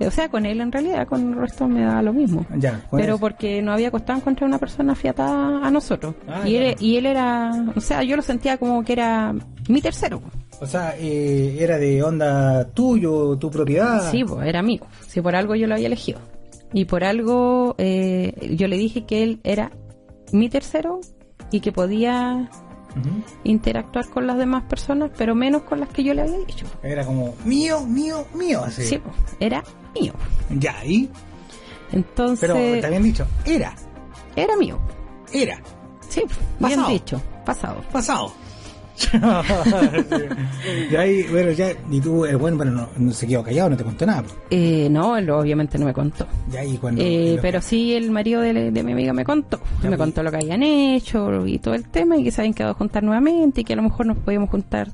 O 0.00 0.10
sea, 0.12 0.28
con 0.28 0.46
él 0.46 0.60
en 0.60 0.70
realidad, 0.70 1.08
con 1.08 1.32
el 1.32 1.36
resto 1.40 1.66
me 1.66 1.82
da 1.82 2.00
lo 2.02 2.12
mismo. 2.12 2.46
ya, 2.56 2.86
Pero 2.92 3.18
porque 3.18 3.60
no 3.62 3.72
había 3.72 3.90
costado 3.90 4.20
encontrar 4.20 4.46
una 4.48 4.58
persona 4.58 4.94
fiatada 4.94 5.66
a 5.66 5.70
nosotros. 5.72 6.14
Ah, 6.28 6.48
y, 6.48 6.54
él, 6.54 6.76
y 6.78 6.96
él 6.98 7.06
era, 7.06 7.50
o 7.74 7.80
sea, 7.80 8.04
yo 8.04 8.14
lo 8.14 8.22
sentía 8.22 8.58
como 8.58 8.84
que 8.84 8.92
era 8.92 9.34
mi 9.68 9.80
tercero. 9.80 10.22
O 10.60 10.66
sea, 10.66 10.94
eh, 10.98 11.56
era 11.58 11.78
de 11.78 12.00
onda 12.04 12.64
tuyo, 12.70 13.36
tu 13.38 13.50
propiedad. 13.50 14.08
Sí, 14.10 14.22
pues 14.24 14.46
era 14.46 14.62
mío. 14.62 14.82
Si 15.08 15.20
por 15.20 15.34
algo 15.34 15.56
yo 15.56 15.66
lo 15.66 15.74
había 15.74 15.86
elegido. 15.88 16.20
Y 16.72 16.84
por 16.84 17.04
algo 17.04 17.74
eh, 17.78 18.54
yo 18.56 18.68
le 18.68 18.76
dije 18.76 19.04
que 19.06 19.22
él 19.22 19.40
era 19.44 19.70
mi 20.32 20.48
tercero 20.48 21.00
y 21.50 21.60
que 21.60 21.72
podía 21.72 22.50
interactuar 23.44 24.08
con 24.08 24.26
las 24.26 24.38
demás 24.38 24.64
personas, 24.64 25.10
pero 25.16 25.34
menos 25.34 25.62
con 25.62 25.80
las 25.80 25.88
que 25.90 26.02
yo 26.02 26.14
le 26.14 26.22
había 26.22 26.38
dicho. 26.38 26.66
Era 26.82 27.04
como 27.06 27.34
mío, 27.44 27.84
mío, 27.86 28.26
mío, 28.34 28.62
así. 28.64 28.84
Sí, 28.84 29.00
era 29.40 29.62
mío. 29.98 30.12
Ya, 30.50 30.84
y. 30.84 31.08
Entonces, 31.92 32.50
Pero 32.52 32.80
te 32.80 32.86
habían 32.86 33.02
dicho, 33.02 33.26
era, 33.46 33.74
era 34.36 34.56
mío. 34.56 34.78
era, 35.32 35.60
Sí, 36.08 36.22
bien 36.58 36.80
dicho, 36.88 37.20
pasado. 37.46 37.82
pasado. 37.92 38.32
y 40.90 40.96
ahí, 40.96 41.22
bueno, 41.30 41.50
ya, 41.52 41.72
y 41.90 42.00
tú, 42.00 42.24
el 42.24 42.36
bueno, 42.36 42.56
bueno, 42.56 42.72
no, 42.72 42.88
no 42.96 43.12
se 43.12 43.26
quedó 43.26 43.42
callado, 43.42 43.70
no 43.70 43.76
te 43.76 43.84
contó 43.84 44.06
nada. 44.06 44.24
Eh, 44.50 44.88
no, 44.90 45.16
él 45.16 45.28
obviamente 45.30 45.78
no 45.78 45.86
me 45.86 45.92
contó. 45.92 46.26
Ya, 46.50 46.64
y 46.64 46.76
cuando. 46.78 47.00
Eh, 47.02 47.34
lo- 47.36 47.42
pero 47.42 47.60
sí, 47.62 47.94
el 47.94 48.10
marido 48.10 48.40
de, 48.40 48.70
de 48.70 48.82
mi 48.82 48.92
amiga 48.92 49.12
me 49.12 49.24
contó. 49.24 49.58
Ya, 49.82 49.90
me 49.90 49.96
pues. 49.96 50.06
contó 50.06 50.22
lo 50.22 50.30
que 50.30 50.36
habían 50.38 50.62
hecho 50.62 51.46
y 51.46 51.58
todo 51.58 51.74
el 51.74 51.84
tema 51.84 52.16
y 52.16 52.24
que 52.24 52.30
se 52.30 52.40
habían 52.40 52.54
quedado 52.54 52.72
a 52.72 52.74
juntar 52.76 53.02
nuevamente 53.02 53.60
y 53.60 53.64
que 53.64 53.72
a 53.72 53.76
lo 53.76 53.82
mejor 53.82 54.06
nos 54.06 54.18
podíamos 54.18 54.50
juntar 54.50 54.88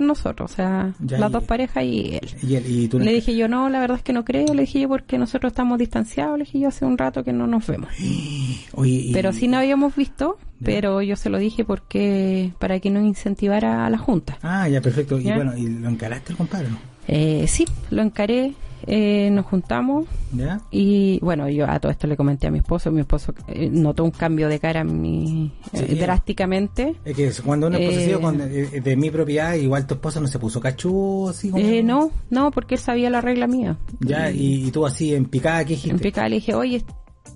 con 0.00 0.06
nosotros, 0.08 0.50
o 0.50 0.54
sea, 0.54 0.92
Ya, 1.00 1.18
las 1.18 1.30
y- 1.30 1.32
dos 1.34 1.44
parejas 1.44 1.84
y 1.84 2.14
él. 2.16 2.28
Y, 2.42 2.54
él- 2.54 2.64
y 2.66 2.88
tú 2.88 2.98
Le 2.98 3.12
dije 3.12 3.36
yo, 3.36 3.48
no, 3.48 3.68
la 3.68 3.78
verdad 3.80 3.98
es 3.98 4.02
que 4.02 4.12
no 4.12 4.24
creo, 4.24 4.54
le 4.54 4.62
dije 4.62 4.80
yo 4.80 4.88
porque 4.88 5.18
nosotros 5.18 5.52
estamos 5.52 5.78
distanciados, 5.78 6.38
le 6.38 6.44
dije 6.44 6.58
yo 6.60 6.68
hace 6.68 6.84
un 6.86 6.96
rato 6.98 7.22
que 7.22 7.32
no 7.32 7.46
nos 7.46 7.66
vemos. 7.66 7.90
Oye, 8.74 9.10
Pero 9.12 9.32
sí 9.32 9.46
nos 9.48 9.58
habíamos 9.58 9.94
visto, 9.94 10.38
Ya. 10.58 10.66
pero 10.66 11.02
yo 11.02 11.16
se 11.16 11.28
lo 11.30 11.38
dije 11.38 11.64
porque 11.64 12.52
para 12.58 12.80
que 12.80 12.90
no 12.90 13.00
incentivara 13.04 13.86
a 13.86 13.90
la 13.90 13.98
junta. 13.98 14.38
Ah, 14.42 14.68
ya, 14.68 14.80
perfecto. 14.80 15.18
Y 15.18 15.24
bueno, 15.24 15.56
¿y 15.56 15.68
lo 15.68 15.88
encaraste 15.88 16.32
el 16.32 16.38
compadre, 16.38 16.68
no? 16.70 16.78
Eh, 17.08 17.46
sí, 17.48 17.66
lo 17.90 18.02
encaré, 18.02 18.52
eh, 18.86 19.30
nos 19.32 19.46
juntamos 19.46 20.06
¿Ya? 20.32 20.60
y 20.70 21.18
bueno, 21.20 21.48
yo 21.48 21.68
a 21.68 21.78
todo 21.80 21.90
esto 21.92 22.06
le 22.06 22.16
comenté 22.16 22.46
a 22.46 22.50
mi 22.50 22.58
esposo, 22.58 22.90
mi 22.92 23.00
esposo 23.00 23.34
eh, 23.48 23.68
notó 23.70 24.04
un 24.04 24.10
cambio 24.10 24.48
de 24.48 24.58
cara 24.60 24.84
mi, 24.84 25.52
eh, 25.72 25.96
drásticamente. 26.00 26.94
Es 27.04 27.16
que 27.16 27.30
cuando 27.44 27.66
uno 27.66 27.76
es 27.78 28.06
Eh, 28.06 28.18
con- 28.20 28.38
de, 28.38 28.80
de 28.80 28.96
mi 28.96 29.10
propiedad, 29.10 29.54
igual 29.54 29.86
tu 29.86 29.94
esposa 29.94 30.20
no 30.20 30.28
se 30.28 30.38
puso 30.38 30.60
cachú, 30.60 31.28
así 31.28 31.50
como... 31.50 31.64
No, 31.82 32.10
no, 32.30 32.50
porque 32.52 32.76
él 32.76 32.80
sabía 32.80 33.10
la 33.10 33.20
regla 33.20 33.46
mía. 33.46 33.76
Ya, 34.00 34.30
y, 34.30 34.66
y 34.66 34.70
tú 34.70 34.86
así 34.86 35.14
en 35.14 35.24
picada, 35.26 35.64
¿qué 35.64 35.70
dijiste? 35.74 35.90
En 35.90 35.98
picada 35.98 36.28
le 36.28 36.36
dije, 36.36 36.54
oye, 36.54 36.84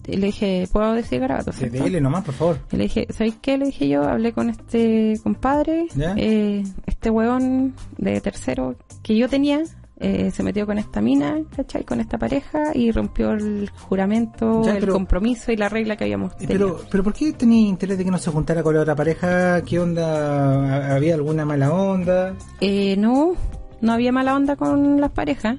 le 0.06 0.26
dije, 0.26 0.68
¿puedo 0.72 0.92
decir 0.94 1.20
garabato? 1.20 1.52
Cierto? 1.52 1.82
Dele 1.84 2.00
nomás, 2.00 2.24
por 2.24 2.34
favor. 2.34 2.58
Y 2.72 2.76
le 2.76 2.84
dije, 2.84 3.06
¿sabéis 3.10 3.36
qué? 3.40 3.58
Le 3.58 3.66
dije 3.66 3.88
yo, 3.88 4.02
hablé 4.04 4.32
con 4.32 4.50
este 4.50 5.18
compadre, 5.22 5.86
¿Ya? 5.94 6.14
eh, 6.16 6.62
este 6.86 7.10
hueón 7.10 7.74
de 7.98 8.20
tercero 8.20 8.76
que 9.02 9.16
yo 9.16 9.28
tenía, 9.28 9.62
eh, 10.00 10.30
se 10.32 10.42
metió 10.42 10.66
con 10.66 10.76
esta 10.78 11.00
mina, 11.00 11.38
¿cachai? 11.56 11.84
Con 11.84 12.00
esta 12.00 12.18
pareja 12.18 12.72
y 12.74 12.90
rompió 12.90 13.30
el 13.30 13.70
juramento, 13.70 14.62
Ya, 14.64 14.72
el 14.74 14.80
pero- 14.80 14.92
compromiso 14.92 15.52
y 15.52 15.56
la 15.56 15.68
regla 15.68 15.96
que 15.96 16.04
habíamos 16.04 16.36
tenido. 16.36 16.52
Pero, 16.76 16.80
pero 16.90 17.04
¿por 17.04 17.14
qué 17.14 17.32
tenía 17.32 17.68
interés 17.68 17.96
de 17.96 18.04
que 18.04 18.10
no 18.10 18.18
se 18.18 18.30
juntara 18.30 18.62
con 18.62 18.74
la 18.74 18.80
otra 18.82 18.94
pareja? 18.96 19.62
¿Qué 19.62 19.78
onda? 19.78 20.94
¿Había 20.94 21.14
alguna 21.14 21.44
mala 21.44 21.72
onda? 21.72 22.34
Eh, 22.60 22.96
no, 22.98 23.34
no 23.80 23.92
había 23.92 24.10
mala 24.12 24.34
onda 24.34 24.56
con 24.56 25.00
las 25.00 25.12
parejas, 25.12 25.56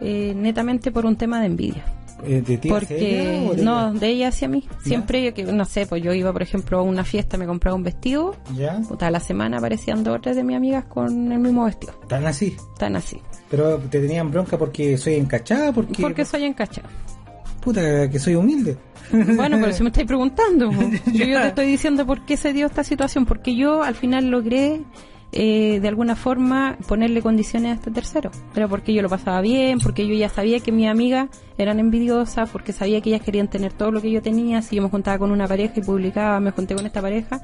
eh, 0.00 0.34
netamente 0.36 0.90
por 0.90 1.06
un 1.06 1.16
tema 1.16 1.40
de 1.40 1.46
envidia. 1.46 1.84
Eh, 2.24 2.42
¿De 2.46 2.56
ti 2.56 2.68
Porque 2.68 3.40
ella 3.40 3.50
o 3.50 3.54
de 3.54 3.62
no, 3.64 3.90
ella? 3.90 3.98
de 3.98 4.08
ella 4.08 4.28
hacia 4.28 4.48
mí. 4.48 4.68
Siempre 4.82 5.24
yo 5.24 5.34
que 5.34 5.44
no 5.44 5.64
sé, 5.64 5.86
pues 5.86 6.02
yo 6.02 6.12
iba, 6.12 6.32
por 6.32 6.42
ejemplo, 6.42 6.78
a 6.78 6.82
una 6.82 7.04
fiesta, 7.04 7.36
me 7.36 7.46
compraba 7.46 7.76
un 7.76 7.82
vestido, 7.82 8.36
¿Ya? 8.56 8.80
puta, 8.88 9.08
a 9.08 9.10
la 9.10 9.20
semana 9.20 9.58
aparecían 9.58 10.04
dos 10.04 10.16
o 10.16 10.20
tres 10.20 10.36
de 10.36 10.44
mis 10.44 10.56
amigas 10.56 10.84
con 10.84 11.32
el 11.32 11.38
mismo 11.38 11.64
vestido. 11.64 11.94
Tan 12.08 12.26
así. 12.26 12.56
Tan 12.78 12.96
así. 12.96 13.20
Pero 13.50 13.78
te 13.78 14.00
tenían 14.00 14.30
bronca 14.30 14.56
porque 14.56 14.96
soy 14.96 15.14
encachada, 15.14 15.72
porque... 15.72 16.00
Porque 16.00 16.24
soy 16.24 16.44
encachada. 16.44 16.88
Puta, 17.60 18.08
que 18.10 18.18
soy 18.18 18.34
humilde. 18.34 18.76
Bueno, 19.12 19.58
pero 19.60 19.72
si 19.72 19.82
me 19.82 19.90
estáis 19.90 20.06
preguntando, 20.06 20.70
yo, 21.12 21.24
yo 21.26 21.40
te 21.40 21.48
estoy 21.48 21.66
diciendo 21.66 22.06
por 22.06 22.24
qué 22.24 22.36
se 22.38 22.52
dio 22.54 22.66
esta 22.66 22.82
situación, 22.82 23.26
porque 23.26 23.54
yo 23.54 23.82
al 23.82 23.94
final 23.94 24.28
logré 24.30 24.80
eh, 25.32 25.80
de 25.80 25.88
alguna 25.88 26.14
forma 26.14 26.76
ponerle 26.86 27.22
condiciones 27.22 27.72
a 27.72 27.74
este 27.76 27.90
tercero. 27.90 28.30
Pero 28.54 28.68
porque 28.68 28.92
yo 28.92 29.02
lo 29.02 29.08
pasaba 29.08 29.40
bien, 29.40 29.78
porque 29.80 30.06
yo 30.06 30.14
ya 30.14 30.28
sabía 30.28 30.60
que 30.60 30.72
mis 30.72 30.88
amigas 30.88 31.28
eran 31.58 31.80
envidiosas, 31.80 32.50
porque 32.50 32.72
sabía 32.72 33.00
que 33.00 33.10
ellas 33.10 33.22
querían 33.22 33.48
tener 33.48 33.72
todo 33.72 33.90
lo 33.90 34.00
que 34.02 34.10
yo 34.10 34.20
tenía. 34.22 34.60
Si 34.62 34.76
yo 34.76 34.82
me 34.82 34.88
juntaba 34.90 35.18
con 35.18 35.30
una 35.30 35.46
pareja 35.48 35.74
y 35.76 35.80
publicaba, 35.82 36.38
me 36.40 36.50
junté 36.50 36.74
con 36.74 36.84
esta 36.84 37.00
pareja, 37.00 37.40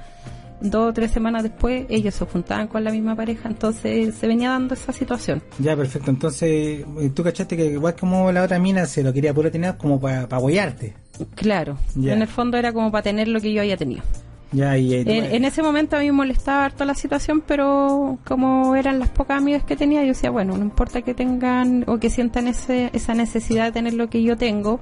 dos 0.61 0.91
o 0.91 0.93
tres 0.93 1.13
semanas 1.13 1.45
después 1.45 1.87
ellos 1.89 2.15
se 2.15 2.25
juntaban 2.27 2.67
con 2.67 2.83
la 2.85 2.91
misma 2.91 3.15
pareja, 3.15 3.49
entonces 3.49 4.15
se 4.15 4.27
venía 4.27 4.51
dando 4.51 4.75
esa 4.75 4.93
situación. 4.93 5.43
Ya, 5.59 5.77
perfecto. 5.77 6.11
Entonces, 6.11 6.85
eh, 7.01 7.11
tú 7.15 7.23
cachaste 7.23 7.57
que 7.57 7.67
igual 7.67 7.95
como 7.95 8.31
la 8.33 8.43
otra 8.43 8.59
mina 8.59 8.85
se 8.87 9.03
lo 9.03 9.13
quería 9.13 9.33
puro 9.33 9.51
tener 9.51 9.77
como 9.77 10.01
para 10.01 10.29
pa 10.29 10.37
apoyarte. 10.37 10.95
Claro, 11.37 11.79
Ya. 11.97 12.13
en 12.13 12.23
el 12.23 12.29
fondo 12.29 12.57
era 12.59 12.73
como 12.73 12.91
para 12.91 13.03
tener 13.03 13.29
lo 13.29 13.41
que 13.41 13.53
yo 13.53 13.61
había 13.63 13.77
tenido. 13.77 14.03
Ya, 14.53 14.79
y... 14.79 15.05
tú- 15.05 15.11
En, 15.11 15.25
en 15.27 15.45
ese 15.45 15.63
momento 15.63 15.97
a 15.97 16.01
mí 16.01 16.07
me 16.07 16.13
molestaba 16.13 16.65
harto 16.65 16.85
la 16.85 16.95
situación, 16.95 17.43
pero 17.47 18.19
como 18.27 18.75
eran 18.77 18.99
las 18.99 19.11
pocas 19.11 19.37
amigas 19.39 19.63
que 19.65 19.77
tenía, 19.77 20.01
yo 20.03 20.09
decía, 20.09 20.31
bueno, 20.31 20.57
no 20.57 20.65
importa 20.65 21.03
que 21.03 21.13
tengan 21.15 21.85
o 21.87 21.99
que 21.99 22.09
sientan 22.11 22.47
ese, 22.49 22.91
esa 22.95 23.13
necesidad 23.15 23.65
de 23.67 23.73
tener 23.73 23.95
lo 23.95 24.09
que 24.09 24.23
yo 24.23 24.37
tengo, 24.37 24.81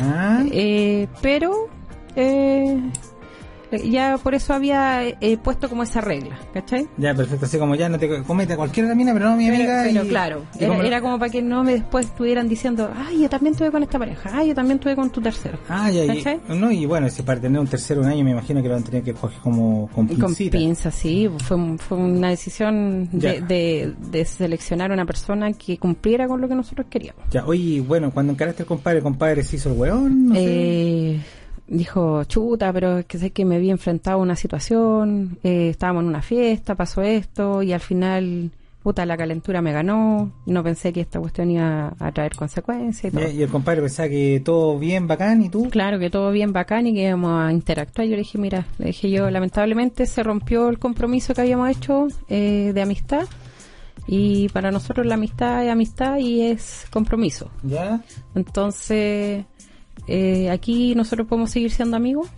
Ya. 0.00 0.44
eh, 0.52 1.08
pero 1.20 1.68
eh, 2.16 2.78
ya 3.78 4.18
por 4.22 4.34
eso 4.34 4.54
había 4.54 5.06
eh, 5.08 5.38
puesto 5.42 5.68
como 5.68 5.82
esa 5.82 6.00
regla, 6.00 6.38
¿cachai? 6.54 6.86
Ya, 6.98 7.14
perfecto. 7.14 7.46
Así 7.46 7.58
como 7.58 7.74
ya 7.74 7.88
no 7.88 7.98
te 7.98 8.22
comete 8.22 8.56
cualquier 8.56 8.94
mina, 8.94 9.12
pero 9.12 9.30
no 9.30 9.36
mi 9.36 9.48
amiga. 9.48 9.82
pero 9.84 10.04
y- 10.04 10.08
claro, 10.08 10.44
y 10.54 10.64
era, 10.64 10.68
como- 10.68 10.82
era 10.82 11.00
como 11.00 11.18
para 11.18 11.30
que 11.30 11.42
no 11.42 11.64
me 11.64 11.72
después 11.72 12.06
estuvieran 12.06 12.48
diciendo, 12.48 12.90
ay, 12.96 13.22
yo 13.22 13.28
también 13.28 13.54
tuve 13.54 13.70
con 13.70 13.82
esta 13.82 13.98
pareja, 13.98 14.30
ay, 14.32 14.48
yo 14.48 14.54
también 14.54 14.78
tuve 14.78 14.94
con 14.96 15.10
tu 15.10 15.20
tercero. 15.20 15.58
Ah, 15.68 15.90
ya, 15.90 16.02
no, 16.48 16.70
y 16.70 16.86
bueno, 16.86 17.08
si 17.10 17.22
para 17.22 17.40
tener 17.40 17.60
un 17.60 17.66
tercero 17.66 18.00
un 18.00 18.06
año 18.08 18.24
me 18.24 18.30
imagino 18.32 18.62
que 18.62 18.68
lo 18.68 18.76
a 18.76 18.80
tener 18.80 19.02
que 19.02 19.14
coger 19.14 19.38
como 19.40 19.88
con 19.94 20.10
Y 20.10 20.16
con 20.16 20.34
pinzas, 20.34 20.94
sí, 20.94 21.28
fue, 21.38 21.56
fue 21.78 21.98
una 21.98 22.30
decisión 22.30 23.08
de, 23.12 23.40
de, 23.40 23.94
de 24.10 24.24
seleccionar 24.24 24.90
a 24.90 24.94
una 24.94 25.06
persona 25.06 25.52
que 25.52 25.78
cumpliera 25.78 26.26
con 26.28 26.40
lo 26.40 26.48
que 26.48 26.54
nosotros 26.54 26.86
queríamos. 26.90 27.22
Ya, 27.30 27.44
oye, 27.46 27.80
bueno, 27.80 28.10
cuando 28.10 28.32
encaraste 28.32 28.62
al 28.62 28.66
compadre, 28.66 28.98
el 28.98 29.02
compadre 29.02 29.42
se 29.42 29.56
hizo 29.56 29.70
el 29.72 29.78
weón, 29.78 30.26
no 30.28 30.34
sé. 30.34 31.20
Dijo, 31.72 32.22
chuta, 32.24 32.70
pero 32.70 32.98
es 32.98 33.06
que 33.06 33.16
sé 33.16 33.30
que 33.30 33.46
me 33.46 33.58
vi 33.58 33.70
enfrentado 33.70 34.18
a 34.18 34.20
una 34.20 34.36
situación, 34.36 35.38
eh, 35.42 35.70
estábamos 35.70 36.02
en 36.02 36.08
una 36.10 36.20
fiesta, 36.20 36.74
pasó 36.74 37.00
esto 37.00 37.62
y 37.62 37.72
al 37.72 37.80
final, 37.80 38.50
puta, 38.82 39.06
la 39.06 39.16
calentura 39.16 39.62
me 39.62 39.72
ganó, 39.72 40.30
no 40.44 40.62
pensé 40.62 40.92
que 40.92 41.00
esta 41.00 41.18
cuestión 41.18 41.50
iba 41.50 41.94
a 41.98 42.12
traer 42.12 42.36
consecuencias 42.36 43.10
y 43.10 43.16
todo. 43.16 43.30
Y 43.30 43.42
el 43.42 43.48
compadre 43.48 43.80
pensaba 43.80 44.10
que 44.10 44.42
todo 44.44 44.78
bien, 44.78 45.06
bacán, 45.06 45.42
y 45.42 45.48
tú. 45.48 45.70
Claro, 45.70 45.98
que 45.98 46.10
todo 46.10 46.30
bien 46.30 46.52
bacán 46.52 46.88
y 46.88 46.92
que 46.92 47.04
íbamos 47.04 47.42
a 47.42 47.50
interactuar. 47.50 48.06
Yo 48.06 48.16
le 48.16 48.18
dije, 48.18 48.36
mira, 48.36 48.66
le 48.76 48.88
dije 48.88 49.10
yo, 49.10 49.30
lamentablemente 49.30 50.04
se 50.04 50.22
rompió 50.22 50.68
el 50.68 50.78
compromiso 50.78 51.32
que 51.32 51.40
habíamos 51.40 51.70
hecho 51.70 52.08
eh, 52.28 52.72
de 52.74 52.82
amistad. 52.82 53.26
Y 54.06 54.48
para 54.50 54.70
nosotros 54.70 55.06
la 55.06 55.14
amistad 55.14 55.64
es 55.64 55.70
amistad 55.70 56.18
y 56.18 56.42
es 56.42 56.86
compromiso. 56.90 57.50
Ya. 57.62 58.02
Entonces, 58.34 59.46
eh, 60.06 60.50
aquí 60.50 60.94
nosotros 60.94 61.26
podemos 61.28 61.50
seguir 61.50 61.70
siendo 61.70 61.96
amigos, 61.96 62.28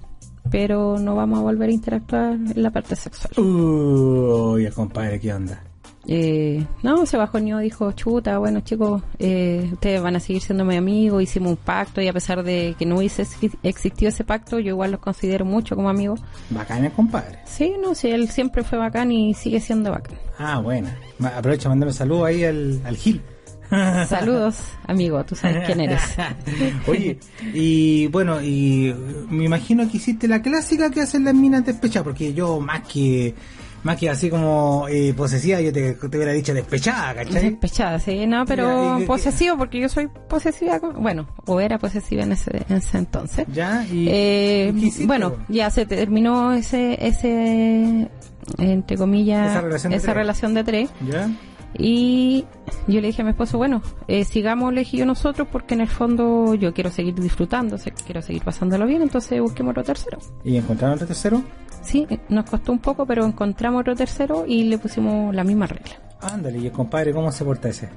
pero 0.51 0.99
no 0.99 1.15
vamos 1.15 1.39
a 1.39 1.43
volver 1.43 1.71
a 1.71 1.73
interactuar 1.73 2.33
en 2.35 2.63
la 2.63 2.71
parte 2.71 2.97
sexual. 2.97 3.33
Uy, 3.45 4.67
el 4.67 4.73
compadre, 4.75 5.19
¿qué 5.21 5.33
onda? 5.33 5.63
Eh, 6.07 6.63
no, 6.83 7.07
se 7.07 7.17
bajó 7.17 7.39
dijo, 7.41 7.93
chuta, 7.93 8.37
bueno 8.39 8.61
chicos, 8.61 9.03
eh, 9.19 9.71
ustedes 9.73 10.03
van 10.03 10.17
a 10.17 10.21
seguir 10.21 10.43
siendo 10.43 10.63
mis 10.65 10.77
amigos, 10.77 11.23
hicimos 11.23 11.53
un 11.53 11.57
pacto 11.57 12.03
y 12.03 12.09
a 12.09 12.13
pesar 12.13 12.43
de 12.43 12.75
que 12.79 12.85
no 12.85 12.99
hubiese 12.99 13.23
exi- 13.23 13.57
existido 13.63 14.11
ese 14.11 14.23
pacto, 14.23 14.59
yo 14.59 14.69
igual 14.69 14.91
los 14.91 15.01
considero 15.01 15.47
mucho 15.47 15.75
como 15.77 15.89
amigos. 15.89 16.21
Bacán 16.51 16.85
el 16.85 16.93
compadre. 16.93 17.39
Sí, 17.47 17.73
no, 17.83 17.95
sí, 17.95 18.09
él 18.09 18.29
siempre 18.29 18.63
fue 18.65 18.77
bacán 18.79 19.13
y 19.13 19.33
sigue 19.33 19.61
siendo 19.61 19.93
bacán. 19.93 20.19
Ah, 20.39 20.61
bueno. 20.61 20.91
Aprovecho 21.35 21.69
a 21.69 21.71
mandar 21.71 21.89
un 21.89 21.95
saludo 21.95 22.27
ahí 22.27 22.45
al, 22.45 22.83
al 22.85 22.97
Gil. 22.97 23.23
Saludos, 24.09 24.57
amigo, 24.87 25.25
tú 25.25 25.35
sabes 25.35 25.65
quién 25.67 25.81
eres. 25.81 26.01
Oye, 26.87 27.19
y 27.53 28.07
bueno, 28.09 28.41
y 28.43 28.95
me 29.31 29.45
imagino 29.45 29.89
que 29.91 29.97
hiciste 29.97 30.29
la 30.29 30.43
clásica 30.43 30.91
que 30.91 31.01
hacen 31.01 31.25
las 31.25 31.35
minas 31.35 31.65
despechadas, 31.65 32.05
porque 32.05 32.35
yo 32.35 32.61
más 32.61 32.83
que 32.87 33.35
más 33.83 33.99
que 33.99 34.09
así 34.09 34.31
como 34.31 34.87
eh, 34.89 35.13
posesiva, 35.15 35.61
yo 35.61 35.71
te, 35.71 35.93
te 35.93 36.17
hubiera 36.17 36.33
dicho 36.33 36.55
despechada, 36.55 37.15
¿cachai? 37.17 37.51
Despechada, 37.51 37.99
sí, 37.99 38.27
no, 38.27 38.39
Ya, 38.39 38.45
pero 38.47 38.99
y- 38.99 39.03
y- 39.03 39.07
posesivo, 39.07 39.59
porque 39.59 39.79
yo 39.79 39.91
soy 39.91 40.09
posesiva, 40.27 40.79
bueno, 40.99 41.29
o 41.45 41.61
era 41.61 41.79
posesiva 41.79 42.23
en 42.23 42.33
ese, 42.33 42.65
en 42.67 42.77
ese 42.79 42.97
entonces. 42.97 43.47
Ya, 43.53 43.85
y, 43.93 44.09
Eh, 44.09 44.73
¿y 44.75 44.81
qué 44.81 44.87
hiciste, 44.87 45.07
bueno, 45.07 45.37
ya 45.51 45.69
se 45.71 45.85
terminó 45.85 46.55
ese, 46.55 46.97
ese, 47.07 48.09
entre 48.57 48.97
comillas, 48.97 49.51
Esa 49.51 49.61
relación 49.61 49.93
de 49.93 49.99
tres. 50.01 50.15
relación 50.15 50.55
de 50.55 50.65
tres. 50.65 50.91
ya, 51.07 51.31
Y 51.79 52.45
yo 52.87 53.01
le 53.01 53.09
dije 53.09 53.23
a 53.23 53.25
mi 53.25 53.31
esposo, 53.33 53.59
bueno, 53.59 53.83
eh, 54.09 54.25
sigamos 54.25 54.73
yo 54.93 55.05
nosotros 55.07 55.49
porque 55.51 55.75
en 55.75 55.81
el 55.81 55.89
fondo 55.89 56.55
yo 56.55 56.73
quiero 56.73 56.91
seguir 56.91 57.15
disfrutando, 57.15 57.77
quiero 58.07 58.23
seguir 58.23 58.43
pasándolo 58.43 58.87
bien, 58.87 59.03
entonces 59.03 59.41
busquemos 59.41 59.73
otro 59.73 59.83
tercero. 59.85 60.19
y 60.45 60.57
encontraron 60.57 60.95
otro 60.95 61.07
tercero. 61.07 61.43
Sí, 61.83 62.07
nos 62.31 62.49
costó 62.49 62.73
un 62.73 62.79
poco, 62.79 63.05
pero 63.07 63.25
encontramos 63.27 63.81
otro 63.83 63.95
tercero 63.95 64.45
y 64.47 64.65
le 64.65 64.79
pusimos 64.79 65.35
la 65.35 65.45
misma 65.45 65.67
regla. 65.67 65.97
Ándale, 66.21 66.59
y 66.59 66.67
el 66.67 66.73
compadre, 66.73 67.13
¿cómo 67.13 67.31
se 67.31 67.45
porta 67.45 67.69
ese? 67.69 67.91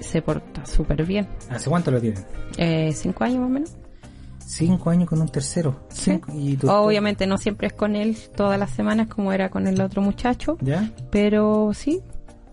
Se 0.00 0.22
porta 0.22 0.64
súper 0.64 1.04
bien. 1.04 1.28
¿Hace 1.50 1.68
cuánto 1.68 1.90
lo 1.90 2.00
tienen? 2.00 2.24
Eh, 2.56 2.90
cinco 2.94 3.24
años 3.24 3.40
más 3.40 3.46
o 3.46 3.50
menos. 3.52 3.76
Cinco 4.46 4.88
años 4.88 5.08
con 5.08 5.20
un 5.20 5.28
tercero. 5.28 5.80
Cinco- 5.90 6.32
y 6.34 6.56
tu- 6.56 6.70
Obviamente 6.70 7.26
no 7.26 7.36
siempre 7.36 7.66
es 7.66 7.74
con 7.74 7.94
él 7.96 8.16
todas 8.34 8.58
las 8.58 8.70
semanas 8.70 9.08
como 9.08 9.30
era 9.32 9.50
con 9.50 9.66
el 9.66 9.78
otro 9.82 10.00
muchacho, 10.00 10.56
¿Ya? 10.62 10.90
pero 11.10 11.72
sí, 11.74 12.00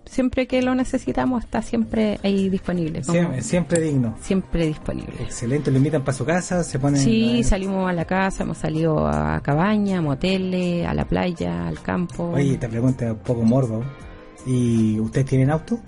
siempre 0.06 0.48
que 0.48 0.62
lo 0.62 0.76
necesitamos 0.76 1.44
está 1.44 1.62
siempre 1.62 2.20
ahí 2.24 2.50
disponible. 2.50 3.04
Siempre, 3.04 3.42
siempre 3.42 3.82
digno. 3.82 4.16
siempre 4.22 4.68
disponible. 4.68 5.14
Excelente, 5.20 5.72
lo 5.72 5.78
invitan 5.78 6.04
para 6.04 6.18
su 6.18 6.26
casa, 6.26 6.64
se 6.64 6.80
ponen... 6.80 7.02
Sí, 7.02 7.44
salimos 7.44 7.90
a 7.90 7.94
la 7.94 8.06
casa, 8.06 8.44
hemos 8.44 8.58
salido 8.58 9.08
a 9.08 9.40
cabaña, 9.42 10.02
moteles, 10.02 10.86
a 10.86 10.94
la 10.94 11.06
playa, 11.06 11.68
al 11.68 11.82
campo. 11.82 12.32
Oye, 12.32 12.58
te 12.58 12.68
pregunta 12.68 13.12
un 13.12 13.20
poco 13.20 13.44
morbo. 13.44 13.84
¿Y 14.46 15.00
ustedes 15.00 15.28
tienen 15.28 15.50
auto? 15.50 15.80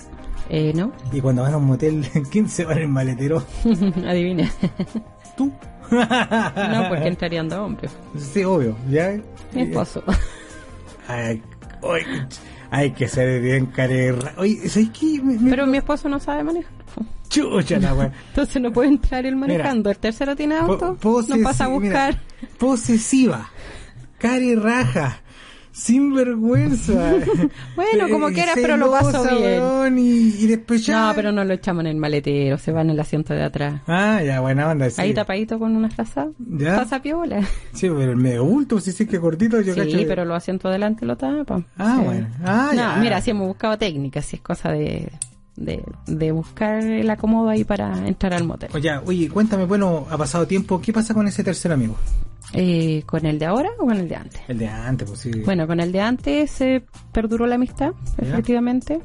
Eh, 0.49 0.71
¿No? 0.73 0.91
Y 1.11 1.21
cuando 1.21 1.43
van 1.43 1.53
a 1.53 1.57
un 1.57 1.65
motel, 1.65 2.05
¿quién 2.31 2.49
se 2.49 2.65
va 2.65 2.73
en 2.73 2.79
el 2.79 2.87
maletero? 2.87 3.43
Adivina. 4.07 4.49
¿Tú? 5.35 5.51
no, 5.91 6.89
porque 6.89 7.07
entrarían 7.07 7.47
dos 7.47 7.59
hombres. 7.59 7.91
Sí, 8.17 8.43
obvio, 8.43 8.75
¿ya? 8.89 9.17
Mi 9.53 9.61
esposo. 9.63 10.03
Ay, 11.07 11.41
hay 12.71 12.91
que 12.91 13.07
ser 13.07 13.41
bien 13.41 13.67
carerra. 13.67 14.33
Oye, 14.37 14.67
¿sabes 14.69 14.89
qué? 14.89 15.21
Me, 15.21 15.37
me- 15.37 15.49
Pero 15.49 15.67
mi 15.67 15.77
esposo 15.77 16.09
no 16.09 16.19
sabe 16.19 16.43
manejar. 16.43 16.71
Chucha 17.29 17.79
la 17.79 17.93
wea. 17.93 18.11
Entonces 18.29 18.61
no 18.61 18.71
puede 18.71 18.89
entrar 18.89 19.25
él 19.25 19.35
manejando. 19.35 19.89
el 19.89 19.97
tercero 19.97 20.35
tiene 20.35 20.55
auto, 20.55 20.97
no 21.03 21.43
pasa 21.43 21.65
a 21.65 21.67
mira, 21.69 21.79
buscar. 21.79 22.21
posesiva, 22.57 23.49
carerraja, 25.77 25.81
sinvergüenza. 25.81 27.13
Bueno, 27.75 28.09
como 28.09 28.27
quieras, 28.29 28.55
pero 28.55 28.77
lo 28.77 28.91
paso 28.91 29.23
bien. 29.23 29.97
y, 29.99 30.45
y. 30.45 30.57
No, 30.89 31.11
pero 31.15 31.31
no 31.31 31.43
lo 31.43 31.53
echamos 31.53 31.81
en 31.81 31.87
el 31.87 31.97
maletero, 31.97 32.57
se 32.57 32.71
va 32.71 32.81
en 32.81 32.89
el 32.89 32.99
asiento 32.99 33.33
de 33.33 33.43
atrás. 33.43 33.81
Ah, 33.87 34.21
ya, 34.23 34.39
buena 34.39 34.69
onda. 34.69 34.89
Sí. 34.89 35.01
Ahí 35.01 35.13
tapadito 35.13 35.59
con 35.59 35.75
una 35.75 35.89
frazada. 35.89 36.29
¿Ya? 36.39 36.75
Pasa 36.77 37.01
piola. 37.01 37.41
Sí, 37.73 37.87
pero 37.89 38.11
el 38.11 38.17
medio 38.17 38.43
bulto, 38.45 38.79
si 38.79 38.91
sí 38.91 39.05
que 39.05 39.19
cortito, 39.19 39.61
yo 39.61 39.73
Sí, 39.73 39.79
cacho 39.79 39.97
pero 40.07 40.25
los 40.25 40.37
asientos 40.37 40.71
delante 40.71 41.05
lo 41.05 41.15
tapan. 41.15 41.65
Ah, 41.77 41.97
Sí. 41.99 42.05
bueno. 42.05 42.27
Ah, 42.43 42.67
no, 42.71 42.77
ya. 42.77 42.95
mira, 42.97 43.21
si 43.21 43.31
hemos 43.31 43.47
buscado 43.47 43.77
técnicas, 43.77 44.25
si 44.25 44.37
es 44.37 44.41
cosa 44.41 44.71
de, 44.71 45.11
de, 45.55 45.83
de 46.07 46.31
buscar 46.31 46.83
el 46.83 47.09
acomodo 47.09 47.49
ahí 47.49 47.63
para 47.63 48.07
entrar 48.07 48.33
al 48.33 48.43
motel. 48.45 48.69
Oye, 48.73 48.91
oye, 49.05 49.29
cuéntame, 49.29 49.65
bueno, 49.65 50.05
ha 50.09 50.17
pasado 50.17 50.47
tiempo, 50.47 50.81
¿qué 50.81 50.91
pasa 50.93 51.13
con 51.13 51.27
ese 51.27 51.43
tercer 51.43 51.71
amigo? 51.71 51.95
Eh, 52.53 53.03
¿Con 53.05 53.25
el 53.25 53.37
de 53.39 53.45
ahora 53.45 53.69
o 53.77 53.85
con 53.85 53.97
el 53.97 54.07
de 54.07 54.15
antes? 54.15 54.41
El 54.47 54.57
de 54.59 54.67
antes, 54.69 55.07
pues 55.07 55.19
sí. 55.21 55.31
Bueno, 55.45 55.67
con 55.67 55.79
el 55.79 55.91
de 55.91 56.01
antes 56.01 56.49
se 56.51 56.83
perduró 57.11 57.45
la 57.45 57.55
amistad, 57.55 57.91
Ya. 58.21 58.29
efectivamente. 58.29 58.99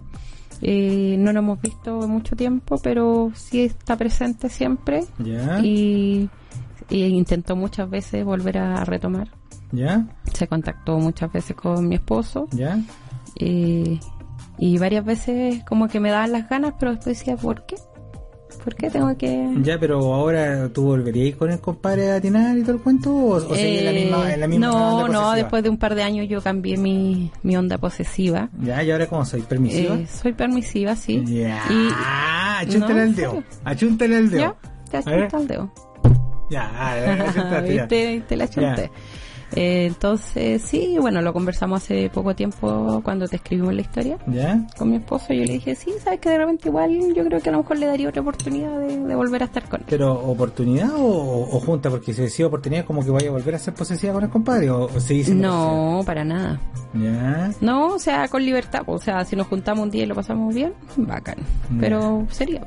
Eh, 0.60 1.16
no 1.18 1.32
lo 1.32 1.40
hemos 1.40 1.60
visto 1.60 2.04
en 2.04 2.10
mucho 2.10 2.36
tiempo, 2.36 2.78
pero 2.82 3.32
sí 3.34 3.62
está 3.62 3.96
presente 3.96 4.48
siempre. 4.48 5.04
¿Ya? 5.18 5.58
Y, 5.60 6.30
y 6.88 7.04
intentó 7.04 7.56
muchas 7.56 7.90
veces 7.90 8.24
volver 8.24 8.58
a 8.58 8.84
retomar. 8.84 9.28
¿Ya? 9.72 10.06
Se 10.34 10.46
contactó 10.46 10.98
muchas 10.98 11.32
veces 11.32 11.56
con 11.56 11.88
mi 11.88 11.96
esposo. 11.96 12.46
¿Ya? 12.52 12.78
eh, 13.40 13.98
y 14.58 14.78
varias 14.78 15.04
veces 15.04 15.64
como 15.64 15.88
que 15.88 15.98
me 15.98 16.10
daban 16.10 16.30
las 16.30 16.48
ganas, 16.48 16.74
pero 16.78 16.92
después 16.92 17.18
decía, 17.18 17.36
¿por 17.36 17.66
qué? 17.66 17.74
¿Por 18.62 18.74
qué 18.76 18.90
tengo 18.90 19.16
que...? 19.16 19.48
Ya, 19.62 19.78
pero 19.78 19.98
ahora 20.14 20.68
tú 20.68 20.84
volverías 20.84 21.36
con 21.36 21.50
el 21.50 21.58
compadre 21.58 22.12
a 22.12 22.16
atinar 22.16 22.56
y 22.56 22.62
todo 22.62 22.76
el 22.76 22.80
cuento 22.80 23.12
o, 23.14 23.34
o 23.36 23.40
seguís 23.54 23.80
en 23.80 23.84
la 23.86 23.90
Eh, 23.90 24.02
misma, 24.04 24.32
en 24.34 24.40
la 24.40 24.46
misma 24.46 24.66
no, 24.66 24.96
onda 25.04 25.12
no, 25.12 25.32
después 25.32 25.62
de 25.62 25.68
un 25.70 25.78
par 25.78 25.94
de 25.94 26.02
años 26.04 26.28
yo 26.28 26.40
cambié 26.42 26.76
mi, 26.76 27.30
mi 27.42 27.56
onda 27.56 27.78
posesiva. 27.78 28.48
Ya, 28.60 28.82
y 28.84 28.90
ahora 28.90 29.06
cómo 29.08 29.24
soy, 29.24 29.42
permisiva. 29.42 29.96
Eh, 29.96 30.06
soy 30.06 30.32
permisiva, 30.32 30.94
sí. 30.94 31.24
Ya, 31.26 31.60
Y- 31.70 31.88
achúntale 32.68 32.94
No, 32.94 33.00
al 33.00 33.08
¿en 33.08 33.14
dedo. 33.16 33.44
Achúntale 33.64 34.16
al 34.16 34.30
dedo. 34.30 34.40
Ya, 34.40 34.90
te 34.90 34.96
A 34.98 35.00
ver. 35.14 35.24
achunta 35.24 35.36
el 35.38 35.46
dedo. 35.48 35.72
Ya, 36.50 36.70
ah, 36.74 36.96
ya, 36.98 37.24
achuntaste, 37.24 37.74
ya. 37.74 37.82
¿Viste? 37.86 38.22
Te 38.28 38.36
la 38.36 38.44
achunté. 38.44 38.90
Eh, 39.54 39.86
entonces, 39.86 40.62
sí, 40.62 40.96
bueno, 41.00 41.20
lo 41.22 41.32
conversamos 41.32 41.82
hace 41.82 42.10
poco 42.10 42.34
tiempo 42.34 43.00
cuando 43.04 43.26
te 43.28 43.36
escribimos 43.36 43.74
la 43.74 43.80
historia 43.82 44.18
¿Ya? 44.26 44.66
con 44.78 44.90
mi 44.90 44.96
esposo. 44.96 45.32
Yo 45.32 45.44
le 45.44 45.52
dije, 45.54 45.74
sí, 45.74 45.90
sabes 46.02 46.20
que 46.20 46.30
de 46.30 46.38
repente 46.38 46.68
igual 46.68 47.14
yo 47.14 47.24
creo 47.24 47.40
que 47.40 47.48
a 47.48 47.52
lo 47.52 47.58
mejor 47.58 47.78
le 47.78 47.86
daría 47.86 48.08
otra 48.08 48.22
oportunidad 48.22 48.78
de, 48.78 48.98
de 48.98 49.14
volver 49.14 49.42
a 49.42 49.46
estar 49.46 49.68
con 49.68 49.80
él. 49.80 49.86
Pero, 49.88 50.12
¿oportunidad 50.14 50.90
o, 50.96 51.48
o 51.56 51.60
junta? 51.60 51.90
Porque 51.90 52.12
si 52.12 52.22
decía 52.22 52.46
oportunidad, 52.46 52.84
como 52.84 53.04
que 53.04 53.10
vaya 53.10 53.28
a 53.28 53.32
volver 53.32 53.54
a 53.54 53.58
ser 53.58 53.74
posesiva 53.74 54.12
con 54.12 54.24
el 54.24 54.30
compadre 54.30 54.70
o, 54.70 54.84
o 54.84 55.00
seguís 55.00 55.26
siendo 55.26 55.48
No, 55.48 56.02
para 56.04 56.24
nada. 56.24 56.60
Ya. 56.94 57.50
No, 57.60 57.88
o 57.94 57.98
sea, 57.98 58.28
con 58.28 58.44
libertad. 58.44 58.82
O 58.86 58.98
sea, 58.98 59.24
si 59.24 59.36
nos 59.36 59.46
juntamos 59.46 59.84
un 59.84 59.90
día 59.90 60.04
y 60.04 60.06
lo 60.06 60.14
pasamos 60.14 60.54
bien, 60.54 60.72
bacán. 60.96 61.36
Pero 61.80 62.26
sería. 62.30 62.62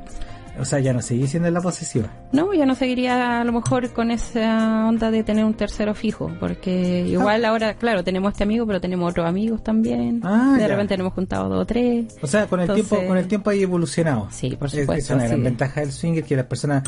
O 0.59 0.65
sea, 0.65 0.79
ya 0.79 0.93
no 0.93 1.01
seguís 1.01 1.31
siendo 1.31 1.49
la 1.51 1.59
posesiva. 1.61 2.07
No, 2.31 2.53
ya 2.53 2.65
no 2.65 2.75
seguiría 2.75 3.41
a 3.41 3.43
lo 3.43 3.51
mejor 3.51 3.91
con 3.91 4.11
esa 4.11 4.87
onda 4.87 5.11
de 5.11 5.23
tener 5.23 5.43
un 5.45 5.53
tercero 5.53 5.93
fijo, 5.93 6.31
porque 6.39 7.05
igual 7.07 7.43
ahora, 7.45 7.73
claro, 7.75 8.03
tenemos 8.03 8.31
este 8.31 8.43
amigo, 8.43 8.65
pero 8.65 8.79
tenemos 8.79 9.09
otros 9.11 9.27
amigos 9.27 9.63
también. 9.63 10.21
Ah, 10.23 10.53
de 10.55 10.61
ya. 10.61 10.67
repente 10.67 10.95
nos 10.97 11.05
hemos 11.05 11.13
juntado 11.13 11.49
dos 11.49 11.61
o 11.61 11.65
tres. 11.65 12.15
O 12.21 12.27
sea, 12.27 12.47
con 12.47 12.59
el 12.59 12.63
Entonces- 12.69 12.87
tiempo 12.89 13.07
con 13.07 13.17
el 13.17 13.27
tiempo 13.27 13.49
hay 13.49 13.63
evolucionado. 13.63 14.27
Sí, 14.31 14.55
por 14.55 14.67
Es- 14.67 14.71
supuesto, 14.73 14.93
Esa 14.93 15.13
es 15.13 15.19
una 15.19 15.27
gran 15.27 15.43
ventaja 15.43 15.81
del 15.81 15.91
swinger 15.91 16.23
que 16.23 16.35
las 16.35 16.45
personas... 16.45 16.83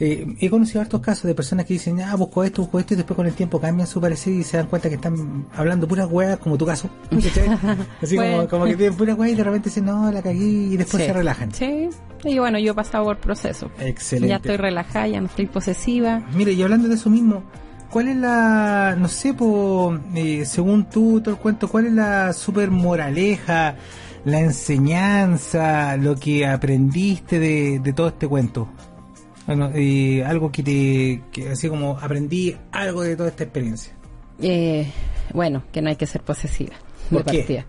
eh, 0.00 0.26
he 0.40 0.50
conocido 0.50 0.80
hartos 0.80 1.00
casos 1.00 1.24
de 1.24 1.34
personas 1.34 1.64
que 1.66 1.74
dicen, 1.74 2.00
ah, 2.00 2.16
busco 2.16 2.42
esto, 2.42 2.62
busco 2.62 2.80
esto, 2.80 2.94
y 2.94 2.96
después 2.96 3.14
con 3.14 3.26
el 3.26 3.34
tiempo 3.34 3.60
cambian 3.60 3.86
su 3.86 4.00
parecer 4.00 4.32
y 4.32 4.42
se 4.42 4.56
dan 4.56 4.66
cuenta 4.66 4.88
que 4.88 4.96
están 4.96 5.46
hablando 5.54 5.86
puras 5.86 6.08
weas, 6.10 6.38
como 6.38 6.56
tu 6.58 6.66
caso. 6.66 6.88
Así 8.02 8.16
como, 8.16 8.28
Bueno. 8.28 8.48
como 8.48 8.64
que 8.64 8.74
tienen 8.76 8.96
puras 8.96 9.16
weas 9.16 9.32
y 9.32 9.36
de 9.36 9.44
repente 9.44 9.68
dicen, 9.68 9.84
no, 9.84 10.10
la 10.10 10.22
cagué 10.22 10.38
y 10.44 10.76
después 10.76 11.02
Sí. 11.02 11.06
se 11.08 11.12
relajan. 11.12 11.52
Sí, 11.52 11.88
y 12.24 12.38
bueno, 12.38 12.58
yo 12.58 12.72
he 12.72 12.74
pasado 12.74 13.04
por 13.04 13.18
proceso. 13.18 13.70
Excelente. 13.80 14.28
Ya 14.28 14.36
estoy 14.36 14.56
relajada, 14.56 15.08
ya 15.08 15.20
no 15.20 15.26
estoy 15.26 15.46
posesiva. 15.46 16.22
Mire, 16.34 16.52
y 16.52 16.62
hablando 16.62 16.88
de 16.88 16.94
eso 16.94 17.10
mismo, 17.10 17.42
¿cuál 17.90 18.08
es 18.08 18.16
la, 18.16 18.96
no 18.98 19.08
sé, 19.08 19.34
po, 19.34 19.98
eh, 20.14 20.44
según 20.44 20.88
tú, 20.88 21.20
todo 21.20 21.34
el 21.34 21.40
cuento, 21.40 21.68
cuál 21.68 21.86
es 21.86 21.92
la 21.92 22.32
super 22.32 22.70
moraleja, 22.70 23.76
la 24.24 24.40
enseñanza, 24.40 25.96
lo 25.96 26.16
que 26.16 26.46
aprendiste 26.46 27.38
de, 27.38 27.78
de 27.80 27.92
todo 27.92 28.08
este 28.08 28.28
cuento? 28.28 28.68
Bueno, 29.46 29.70
eh, 29.74 30.22
algo 30.24 30.52
que 30.52 30.62
te, 30.62 31.22
que 31.32 31.50
así 31.50 31.68
como 31.68 31.98
aprendí 32.00 32.56
algo 32.70 33.02
de 33.02 33.16
toda 33.16 33.30
esta 33.30 33.42
experiencia. 33.42 33.92
Eh, 34.40 34.86
bueno, 35.34 35.64
que 35.72 35.82
no 35.82 35.88
hay 35.88 35.96
que 35.96 36.06
ser 36.06 36.22
posesiva. 36.22 36.74
¿Por 37.10 37.24
de 37.24 37.30
qué? 37.30 37.38
partida. 37.38 37.66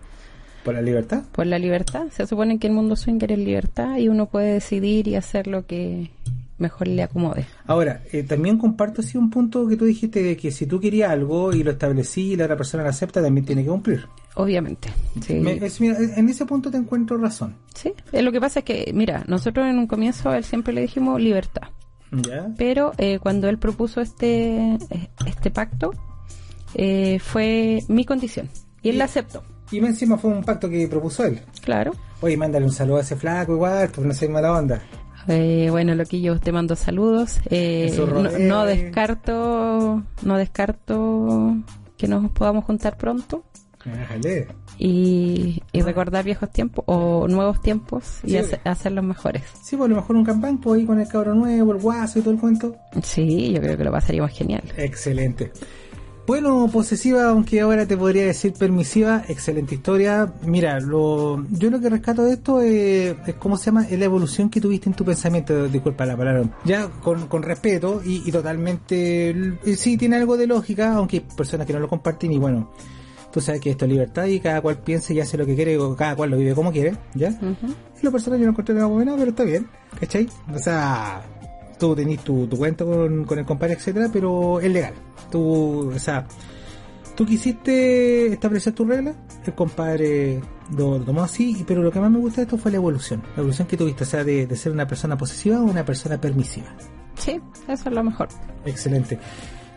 ¿Por 0.64 0.74
la 0.74 0.82
libertad? 0.82 1.22
Por 1.32 1.46
la 1.46 1.58
libertad. 1.58 2.06
Se 2.10 2.26
supone 2.26 2.58
que 2.58 2.66
el 2.68 2.72
mundo 2.72 2.96
swinger 2.96 3.32
es 3.32 3.38
libertad 3.38 3.98
y 3.98 4.08
uno 4.08 4.26
puede 4.26 4.54
decidir 4.54 5.06
y 5.08 5.14
hacer 5.16 5.46
lo 5.46 5.66
que 5.66 6.10
mejor 6.56 6.86
le 6.88 7.02
acomode. 7.02 7.44
Ahora, 7.66 8.00
eh, 8.12 8.22
también 8.22 8.56
comparto 8.58 9.00
así 9.02 9.18
un 9.18 9.28
punto 9.28 9.66
que 9.68 9.76
tú 9.76 9.84
dijiste 9.84 10.22
de 10.22 10.36
que 10.36 10.50
si 10.52 10.66
tú 10.66 10.80
querías 10.80 11.10
algo 11.10 11.52
y 11.52 11.62
lo 11.64 11.72
establecí 11.72 12.32
y 12.32 12.36
la 12.36 12.44
otra 12.44 12.56
persona 12.56 12.82
lo 12.84 12.88
acepta, 12.90 13.20
también 13.20 13.44
tiene 13.44 13.62
que 13.64 13.68
cumplir. 13.70 14.06
Obviamente. 14.36 14.88
Sí. 15.20 15.34
Me- 15.34 15.56
es- 15.64 15.80
mira, 15.80 15.96
en 15.98 16.28
ese 16.28 16.46
punto 16.46 16.70
te 16.70 16.76
encuentro 16.76 17.18
razón. 17.18 17.56
Sí, 17.74 17.92
eh, 18.12 18.22
lo 18.22 18.32
que 18.32 18.40
pasa 18.40 18.60
es 18.60 18.64
que, 18.64 18.90
mira, 18.94 19.24
nosotros 19.26 19.66
en 19.66 19.78
un 19.78 19.86
comienzo 19.86 20.30
a 20.30 20.36
él 20.38 20.44
siempre 20.44 20.72
le 20.72 20.80
dijimos 20.82 21.20
libertad, 21.20 21.68
¿Ya? 22.12 22.48
pero 22.56 22.92
eh, 22.98 23.18
cuando 23.18 23.48
él 23.48 23.58
propuso 23.58 24.00
este 24.00 24.74
eh, 24.74 25.08
este 25.26 25.50
pacto 25.50 25.90
eh, 26.74 27.18
fue 27.18 27.80
mi 27.88 28.04
condición 28.04 28.48
y 28.82 28.88
él 28.90 28.94
Y- 28.94 28.98
la 28.98 29.04
aceptó, 29.04 29.42
Y 29.70 29.80
más 29.80 29.90
encima 29.90 30.18
fue 30.18 30.30
un 30.30 30.44
pacto 30.44 30.68
que 30.68 30.86
propuso 30.88 31.24
él. 31.24 31.40
claro. 31.62 31.92
Oye, 32.20 32.36
mándale 32.38 32.64
un 32.64 32.72
saludo 32.72 32.98
a 32.98 33.00
ese 33.02 33.16
flaco 33.16 33.52
igual, 33.54 33.88
porque 33.90 34.08
no 34.08 34.14
sé 34.14 34.28
mala 34.28 34.52
onda. 34.52 34.80
Eh, 35.28 35.68
bueno, 35.70 35.94
Loquillo, 35.94 36.38
te 36.40 36.52
mando 36.52 36.74
saludos. 36.76 37.38
Eh, 37.50 37.92
no, 37.98 38.06
no 38.38 38.66
eh. 38.68 38.76
descarto, 38.76 40.02
no 40.22 40.36
descarto 40.38 41.56
que 41.96 42.08
nos 42.08 42.30
podamos 42.32 42.64
juntar 42.64 42.96
pronto 42.96 43.44
Déjale. 43.84 44.48
y, 44.78 45.62
y 45.72 45.80
recordar 45.82 46.24
viejos 46.24 46.50
tiempos 46.50 46.84
o 46.88 47.26
nuevos 47.28 47.60
tiempos 47.60 48.20
y 48.24 48.36
hace- 48.36 48.60
hacerlos 48.64 49.04
mejores. 49.04 49.42
Sí, 49.62 49.76
pues 49.76 49.86
a 49.86 49.90
lo 49.90 49.96
mejor 49.96 50.16
un 50.16 50.24
campán, 50.24 50.58
pues 50.58 50.80
ahí 50.80 50.86
con 50.86 50.98
el 51.00 51.08
cabro 51.08 51.34
nuevo, 51.34 51.72
el 51.72 51.78
guaso 51.80 52.18
y 52.18 52.22
todo 52.22 52.32
el 52.34 52.40
cuento. 52.40 52.74
Sí, 53.02 53.52
yo 53.52 53.60
creo 53.60 53.76
que 53.76 53.84
lo 53.84 53.92
pasaríamos 53.92 54.30
genial. 54.32 54.62
Excelente. 54.76 55.52
Bueno, 56.26 56.70
posesiva, 56.72 57.28
aunque 57.28 57.60
ahora 57.60 57.84
te 57.86 57.98
podría 57.98 58.24
decir 58.24 58.54
permisiva, 58.54 59.22
excelente 59.28 59.74
historia. 59.74 60.32
Mira, 60.46 60.80
lo, 60.80 61.44
yo 61.50 61.70
lo 61.70 61.80
que 61.80 61.90
rescato 61.90 62.24
de 62.24 62.32
esto 62.32 62.62
es, 62.62 63.14
es 63.26 63.34
cómo 63.34 63.58
se 63.58 63.66
llama, 63.66 63.86
es 63.86 63.98
la 63.98 64.06
evolución 64.06 64.48
que 64.48 64.60
tuviste 64.60 64.88
en 64.88 64.94
tu 64.94 65.04
pensamiento, 65.04 65.68
disculpa 65.68 66.06
la 66.06 66.16
palabra, 66.16 66.48
ya 66.64 66.88
con, 66.88 67.26
con 67.28 67.42
respeto 67.42 68.00
y, 68.02 68.22
y 68.26 68.32
totalmente, 68.32 69.58
sí, 69.76 69.98
tiene 69.98 70.16
algo 70.16 70.38
de 70.38 70.46
lógica, 70.46 70.94
aunque 70.94 71.18
hay 71.18 71.26
personas 71.36 71.66
que 71.66 71.74
no 71.74 71.78
lo 71.78 71.88
comparten 71.88 72.32
y 72.32 72.38
bueno, 72.38 72.70
tú 73.30 73.42
sabes 73.42 73.60
que 73.60 73.70
esto 73.70 73.84
es 73.84 73.90
libertad 73.90 74.24
y 74.24 74.40
cada 74.40 74.62
cual 74.62 74.78
piensa 74.78 75.12
y 75.12 75.20
hace 75.20 75.36
lo 75.36 75.44
que 75.44 75.54
quiere, 75.54 75.76
o 75.76 75.94
cada 75.94 76.16
cual 76.16 76.30
lo 76.30 76.38
vive 76.38 76.54
como 76.54 76.72
quiere, 76.72 76.96
¿ya? 77.14 77.28
Ujú. 77.28 77.66
En 77.66 78.00
lo 78.00 78.12
personal 78.12 78.38
yo 78.38 78.46
no 78.46 78.52
encontré 78.52 78.74
nada 78.74 78.86
bueno, 78.86 79.14
pero 79.18 79.30
está 79.30 79.44
bien, 79.44 79.68
¿cachai? 80.00 80.28
O 80.54 80.58
sea, 80.58 81.22
tú 81.78 81.94
tenés 81.94 82.20
tu, 82.22 82.46
tu 82.46 82.56
cuenta 82.56 82.84
con, 82.84 83.24
con 83.24 83.38
el 83.38 83.44
compadre, 83.44 83.74
etcétera, 83.74 84.08
pero 84.12 84.60
es 84.60 84.70
legal. 84.70 84.94
Tú, 85.30 85.90
o 85.94 85.98
sea, 85.98 86.26
tú 87.14 87.26
quisiste 87.26 88.32
establecer 88.32 88.72
tu 88.72 88.84
regla, 88.84 89.14
el 89.44 89.54
compadre 89.54 90.40
lo, 90.76 90.98
lo 90.98 91.04
tomó 91.04 91.22
así, 91.22 91.64
pero 91.66 91.82
lo 91.82 91.90
que 91.90 92.00
más 92.00 92.10
me 92.10 92.18
gusta 92.18 92.36
de 92.36 92.42
esto 92.44 92.58
fue 92.58 92.70
la 92.70 92.78
evolución. 92.78 93.22
La 93.34 93.40
evolución 93.40 93.68
que 93.68 93.76
tuviste, 93.76 94.04
o 94.04 94.06
sea, 94.06 94.24
de, 94.24 94.46
de 94.46 94.56
ser 94.56 94.72
una 94.72 94.86
persona 94.86 95.16
posesiva 95.16 95.56
a 95.58 95.62
una 95.62 95.84
persona 95.84 96.20
permisiva. 96.20 96.74
Sí, 97.16 97.40
eso 97.68 97.88
es 97.88 97.94
lo 97.94 98.02
mejor. 98.02 98.28
Excelente. 98.64 99.18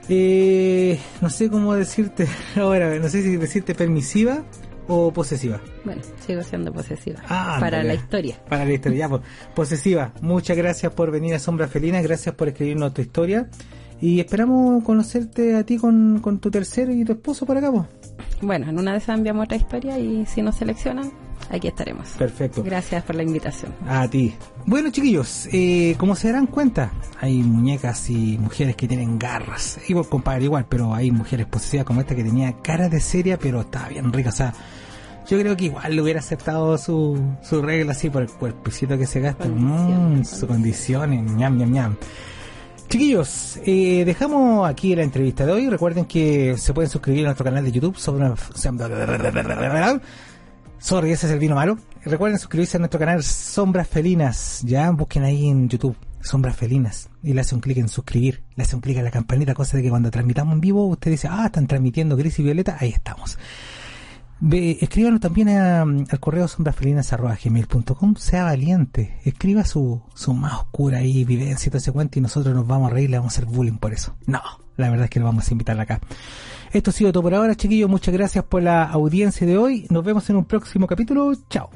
Eh, 0.10 0.99
no 1.21 1.29
sé 1.29 1.49
cómo 1.49 1.73
decirte 1.73 2.27
ahora, 2.55 2.97
no 2.97 3.10
sé 3.10 3.21
si 3.23 3.36
decirte 3.36 3.75
permisiva 3.75 4.43
o 4.88 5.12
posesiva. 5.12 5.62
Bueno, 5.84 6.02
sigo 6.26 6.41
siendo 6.43 6.73
posesiva. 6.73 7.21
Ah, 7.28 7.58
para 7.60 7.84
la 7.84 7.93
historia. 7.93 8.39
Para 8.47 8.65
la 8.65 8.73
historia, 8.73 9.00
ya, 9.00 9.10
pues. 9.10 9.21
Posesiva, 9.56 10.13
muchas 10.21 10.58
gracias 10.58 10.93
por 10.93 11.12
venir 11.12 11.36
a 11.36 11.39
Sombra 11.39 11.67
Felina, 11.67 12.02
gracias 12.02 12.36
por 12.36 12.47
escribirnos 12.47 12.93
tu 12.93 13.02
historia. 13.02 13.50
Y 14.00 14.19
esperamos 14.19 14.84
conocerte 14.84 15.56
a 15.56 15.65
ti 15.65 15.78
con, 15.78 16.19
con 16.19 16.39
tu 16.39 16.52
tercero 16.52 16.91
y 16.91 17.04
tu 17.04 17.13
esposo 17.13 17.45
por 17.45 17.58
acá, 17.58 17.71
pues. 17.71 17.86
Bueno, 18.41 18.69
en 18.69 18.78
una 18.78 18.91
de 18.91 19.00
esas 19.00 19.17
enviamos 19.17 19.45
otra 19.45 19.58
historia 19.58 19.97
y 19.97 20.26
si 20.28 20.41
nos 20.41 20.56
seleccionan, 20.56 21.12
aquí 21.49 21.67
estaremos. 21.67 22.07
Perfecto. 22.17 22.63
Gracias 22.63 23.03
por 23.03 23.15
la 23.15 23.23
invitación. 23.23 23.73
A 23.88 24.07
ti. 24.07 24.33
Bueno, 24.65 24.89
chiquillos, 24.91 25.47
eh, 25.51 25.95
como 25.97 26.15
se 26.15 26.27
darán 26.27 26.47
cuenta, 26.47 26.91
hay 27.19 27.41
muñecas 27.41 28.10
y 28.10 28.38
mujeres 28.38 28.75
que 28.75 28.88
tienen 28.88 29.17
garras. 29.17 29.79
Igual, 29.88 30.07
compadre, 30.07 30.43
igual, 30.45 30.65
pero 30.67 30.93
hay 30.93 31.12
mujeres 31.12 31.45
posesivas 31.47 31.86
como 31.86 32.01
esta 32.01 32.15
que 32.15 32.23
tenía 32.23 32.53
cara 32.62 32.89
de 32.89 32.99
seria, 32.99 33.38
pero 33.38 33.62
estaba 33.62 33.89
bien 33.89 34.12
rica. 34.12 34.29
O 34.29 34.33
sea, 34.33 34.53
yo 35.29 35.39
creo 35.39 35.57
que 35.57 35.65
igual 35.65 35.95
le 35.95 36.01
hubiera 36.01 36.19
aceptado 36.19 36.77
su, 36.77 37.19
su 37.41 37.62
regla 37.62 37.91
así 37.91 38.10
por 38.10 38.21
el 38.21 38.29
cuerpecito 38.29 38.97
que 38.97 39.05
se 39.05 39.19
gasta. 39.19 39.43
Condiciones, 39.45 40.19
Mm, 40.19 40.23
sus 40.23 40.45
condiciones, 40.47 41.31
ñam, 41.31 41.57
ñam, 41.57 41.71
ñam. 41.71 41.95
Chiquillos, 42.89 43.60
eh, 43.65 44.03
dejamos 44.05 44.67
aquí 44.69 44.95
la 44.95 45.03
entrevista 45.03 45.45
de 45.45 45.51
hoy. 45.51 45.69
Recuerden 45.69 46.05
que 46.05 46.55
se 46.57 46.73
pueden 46.73 46.89
suscribir 46.89 47.23
a 47.23 47.25
nuestro 47.25 47.43
canal 47.43 47.65
de 47.65 47.71
YouTube 47.73 47.97
sobre 47.97 48.25
Sorry, 50.80 51.12
ese 51.12 51.28
es 51.28 51.34
el 51.34 51.40
vino 51.40 51.56
malo. 51.56 51.78
Recuerden 52.04 52.40
suscribirse 52.40 52.78
a 52.78 52.80
nuestro 52.80 53.00
canal 53.00 53.24
Sombras 53.24 53.88
Felinas. 53.88 54.62
Ya 54.63 54.90
busquen 54.92 55.24
ahí 55.24 55.48
en 55.48 55.68
YouTube 55.70 55.98
Sombras 56.22 56.56
Felinas 56.56 57.10
y 57.24 57.34
le 57.34 57.42
hacen 57.42 57.58
un 57.58 57.62
clic 57.62 57.78
en 57.78 57.90
suscribir, 57.90 58.44
le 58.56 58.63
hacen 58.63 58.78
un 58.78 58.82
clic 58.82 58.98
en 58.98 59.04
la 59.06 59.12
campanita, 59.12 59.54
cosa 59.54 59.78
de 59.78 59.84
que 59.84 59.90
cuando 59.90 60.12
transmitamos 60.12 60.54
en 60.54 60.62
vivo 60.62 60.86
usted 60.88 61.12
dice, 61.12 61.28
ah, 61.30 61.46
están 61.48 61.68
transmitiendo 61.68 62.16
Gris 62.16 62.40
y 62.40 62.44
Violeta, 62.44 62.78
ahí 62.80 62.90
estamos. 62.90 63.38
Ve, 64.40 64.78
escríbanos 64.82 65.20
también 65.20 65.50
a- 65.50 65.82
al 65.82 66.20
correo 66.20 66.48
sombrasfelinas.gmail.com 66.48 68.16
Sea 68.16 68.44
valiente, 68.44 69.20
escriba 69.26 69.63
su, 69.66 70.02
su 70.13 70.34
más 70.34 70.54
oscura 70.54 71.00
ahí, 71.00 71.24
vivencia 71.26 71.68
y 71.68 71.72
todo 71.72 71.80
ese 71.80 71.92
cuento 71.92 72.20
y 72.20 72.22
nosotros 72.22 72.54
nos 72.54 72.68
vamos 72.68 72.92
a 72.92 72.94
reír, 72.94 73.10
le 73.10 73.18
vamos 73.18 73.34
a 73.34 73.36
hacer 73.42 73.46
bullying 73.52 73.78
por 73.80 73.94
eso. 73.94 74.16
No, 74.28 74.42
la 74.76 74.90
verdad 74.90 75.06
es 75.06 75.10
que 75.10 75.20
lo 75.20 75.26
vamos 75.26 75.48
a 75.50 75.52
invitar 75.54 75.80
acá. 75.80 76.00
Esto 76.78 76.92
ha 76.92 76.94
sido 76.94 77.12
todo 77.12 77.24
por 77.24 77.34
ahora, 77.34 77.56
chiquillos. 77.56 77.90
Muchas 77.90 78.13
gracias 78.13 78.46
por 78.46 78.62
la 78.62 78.84
audiencia 78.84 79.48
de 79.48 79.58
hoy. 79.58 79.88
Nos 79.90 80.06
vemos 80.06 80.30
en 80.30 80.36
un 80.36 80.46
próximo 80.46 80.86
capítulo. 80.86 81.34
Chao. 81.50 81.72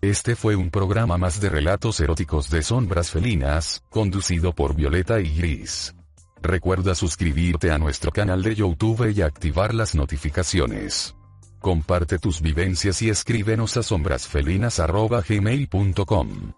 Este 0.00 0.34
fue 0.34 0.56
un 0.56 0.70
programa 0.70 1.18
más 1.18 1.42
de 1.42 1.50
relatos 1.50 2.00
eróticos 2.00 2.48
de 2.48 2.62
sombras 2.62 3.10
felinas, 3.10 3.82
conducido 3.90 4.54
por 4.54 4.74
Violeta 4.74 5.20
y 5.20 5.36
Gris. 5.36 5.94
Recuerda 6.40 6.94
suscribirte 6.94 7.70
a 7.70 7.76
nuestro 7.76 8.12
canal 8.12 8.42
de 8.42 8.54
YouTube 8.54 9.12
y 9.14 9.20
activar 9.20 9.74
las 9.74 9.94
notificaciones. 9.94 11.14
Comparte 11.58 12.18
tus 12.18 12.40
vivencias 12.40 13.02
y 13.02 13.10
escríbenos 13.10 13.76
a 13.76 13.82
sombrasfelinas.gmail.com. 13.82 16.54